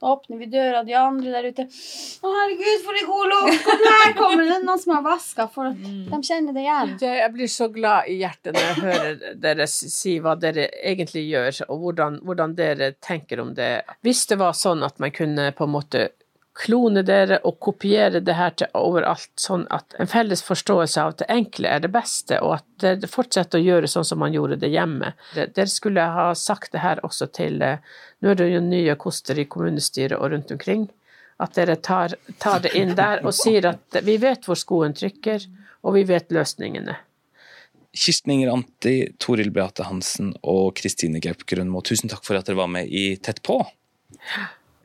Så 0.00 0.06
åpner 0.06 0.38
vi 0.40 0.46
døra, 0.46 0.80
de 0.84 0.94
andre 0.96 1.30
der 1.34 1.46
ute 1.52 1.66
Å, 1.68 2.30
herregud, 2.32 2.84
for 2.86 2.96
en 2.96 3.08
god 3.10 3.32
lukt! 3.34 3.64
Kom 3.66 3.82
her 3.84 4.14
kommer 4.16 4.46
det! 4.48 4.56
Noen 4.64 4.80
som 4.80 4.94
har 4.94 5.02
vaska, 5.04 5.44
for 5.52 5.68
at 5.68 5.82
de 5.84 6.20
kjenner 6.24 6.56
det 6.56 6.62
igjen. 6.64 6.94
Jeg 7.04 7.32
blir 7.34 7.50
så 7.52 7.68
glad 7.74 8.08
i 8.08 8.16
hjertet 8.22 8.56
når 8.56 8.64
jeg 8.64 8.78
hører 8.86 9.36
dere 9.44 9.66
si 9.68 10.16
hva 10.24 10.34
dere 10.40 10.70
egentlig 10.80 11.26
gjør, 11.26 11.60
og 11.68 11.84
hvordan, 11.84 12.16
hvordan 12.24 12.56
dere 12.56 12.94
tenker 13.04 13.44
om 13.44 13.52
det. 13.58 13.68
Hvis 14.06 14.24
det 14.32 14.40
var 14.40 14.56
sånn 14.56 14.86
at 14.88 14.96
man 15.04 15.12
kunne 15.12 15.50
på 15.56 15.68
en 15.68 15.74
måte 15.76 16.08
klone 16.60 17.02
dere 17.06 17.38
og 17.48 17.56
kopiere 17.62 18.20
det 18.20 18.34
her 18.36 18.52
til 18.58 18.68
overalt, 18.76 19.30
sånn 19.40 19.64
at 19.72 19.96
en 20.00 20.10
felles 20.10 20.42
forståelse 20.44 21.00
av 21.00 21.14
at 21.14 21.22
det 21.22 21.28
enkle 21.32 21.70
er 21.72 21.82
det 21.84 21.92
beste, 21.94 22.40
og 22.44 22.58
at 22.58 22.66
dere 22.84 23.10
fortsetter 23.10 23.60
å 23.60 23.64
gjøre 23.64 23.88
sånn 23.88 24.06
som 24.06 24.20
man 24.20 24.36
gjorde 24.36 24.60
det 24.60 24.72
hjemme. 24.74 25.14
Dere 25.34 25.68
skulle 25.72 26.04
ha 26.16 26.30
sagt 26.36 26.74
det 26.76 26.84
her 26.84 27.00
også 27.06 27.30
til 27.36 27.60
eh, 27.64 27.80
Nå 28.20 28.34
er 28.34 28.36
det 28.36 28.50
jo 28.50 28.60
nye 28.60 28.94
koster 29.00 29.38
i 29.40 29.46
kommunestyret 29.48 30.18
og 30.18 30.34
rundt 30.34 30.50
omkring. 30.52 30.82
At 31.40 31.56
dere 31.56 31.78
tar, 31.80 32.12
tar 32.36 32.60
det 32.60 32.74
inn 32.76 32.92
der 32.98 33.22
og 33.24 33.32
sier 33.32 33.70
at 33.70 34.02
vi 34.04 34.18
vet 34.20 34.44
hvor 34.44 34.58
skoen 34.60 34.92
trykker, 34.92 35.46
og 35.80 35.96
vi 35.96 36.04
vet 36.04 36.28
løsningene. 36.36 36.98
Kirsten 37.96 38.34
Inger 38.36 38.52
Anti, 38.52 38.94
Toril 39.18 39.48
Beate 39.50 39.88
Hansen 39.88 40.34
og 40.44 40.76
Kristine 40.78 41.22
Gaup 41.24 41.46
Grønmo, 41.48 41.80
tusen 41.80 42.12
takk 42.12 42.28
for 42.28 42.36
at 42.36 42.46
dere 42.46 42.60
var 42.60 42.68
med 42.70 42.92
i 42.92 43.14
Tett 43.16 43.40
på. 43.46 43.62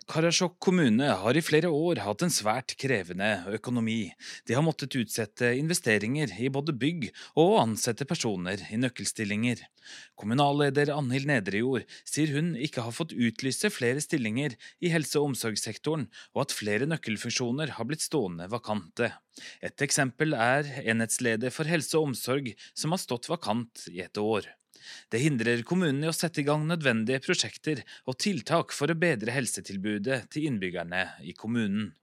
Karasjok 0.06 0.60
kommune 0.62 1.08
har 1.18 1.38
i 1.38 1.42
flere 1.42 1.70
år 1.74 1.98
hatt 2.06 2.22
en 2.22 2.34
svært 2.34 2.76
krevende 2.78 3.26
økonomi. 3.58 4.12
De 4.46 4.54
har 4.54 4.62
måttet 4.62 4.94
utsette 5.00 5.48
investeringer 5.58 6.30
i 6.38 6.50
både 6.54 6.76
bygg 6.78 7.08
og 7.42 7.56
ansette 7.64 8.06
personer 8.06 8.62
i 8.70 8.78
nøkkelstillinger. 8.78 9.64
Kommunalleder 10.14 10.92
Anhild 10.94 11.26
Nedrejord 11.32 11.88
sier 12.06 12.36
hun 12.36 12.52
ikke 12.54 12.84
har 12.86 12.94
fått 12.94 13.16
utlyse 13.18 13.72
flere 13.74 14.04
stillinger 14.04 14.54
i 14.78 14.92
helse- 14.94 15.18
og 15.18 15.32
omsorgssektoren, 15.32 16.06
og 16.38 16.44
at 16.46 16.54
flere 16.54 16.86
nøkkelfunksjoner 16.92 17.74
har 17.80 17.90
blitt 17.90 18.06
stående 18.06 18.46
vakante. 18.54 19.10
Et 19.66 19.86
eksempel 19.88 20.38
er 20.38 20.70
enhetsleder 20.86 21.50
for 21.50 21.66
helse 21.66 21.98
og 21.98 22.12
omsorg 22.12 22.54
som 22.78 22.94
har 22.94 23.02
stått 23.02 23.32
vakant 23.34 23.88
i 23.90 24.06
et 24.06 24.22
år. 24.22 24.54
Det 25.12 25.22
hindrer 25.24 25.64
kommunene 25.68 26.08
i 26.08 26.12
å 26.12 26.16
sette 26.16 26.42
i 26.44 26.48
gang 26.48 26.66
nødvendige 26.70 27.24
prosjekter 27.26 27.84
og 28.06 28.20
tiltak 28.22 28.74
for 28.76 28.92
å 28.92 28.98
bedre 29.00 29.36
helsetilbudet 29.36 30.26
til 30.34 30.50
innbyggerne 30.50 31.08
i 31.26 31.36
kommunen. 31.38 31.94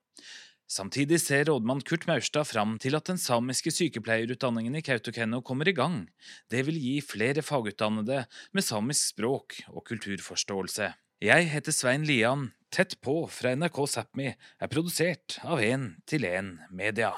Samtidig 0.73 1.19
ser 1.21 1.45
rådmann 1.51 1.83
Kurt 1.85 2.07
Maurstad 2.09 2.49
fram 2.49 2.79
til 2.81 2.97
at 2.97 3.05
den 3.11 3.19
samiske 3.21 3.69
sykepleierutdanningen 3.75 4.79
i 4.79 4.85
Kautokeino 4.87 5.43
kommer 5.45 5.69
i 5.69 5.75
gang. 5.77 6.07
Det 6.49 6.63
vil 6.65 6.79
gi 6.81 6.95
flere 7.05 7.45
fagutdannede 7.45 8.23
med 8.57 8.65
samisk 8.65 9.13
språk 9.13 9.59
og 9.69 9.85
kulturforståelse. 9.91 10.89
Jeg 11.23 11.51
heter 11.53 11.77
Svein 11.77 12.07
Lian. 12.09 12.49
Tett 12.73 12.97
på 13.05 13.19
fra 13.29 13.53
NRK 13.53 13.83
Sápmi 13.93 14.31
er 14.33 14.73
produsert 14.73 15.37
av 15.45 15.61
1 15.61 15.91
til 16.09 16.25
1 16.25 16.55
Media. 16.73 17.13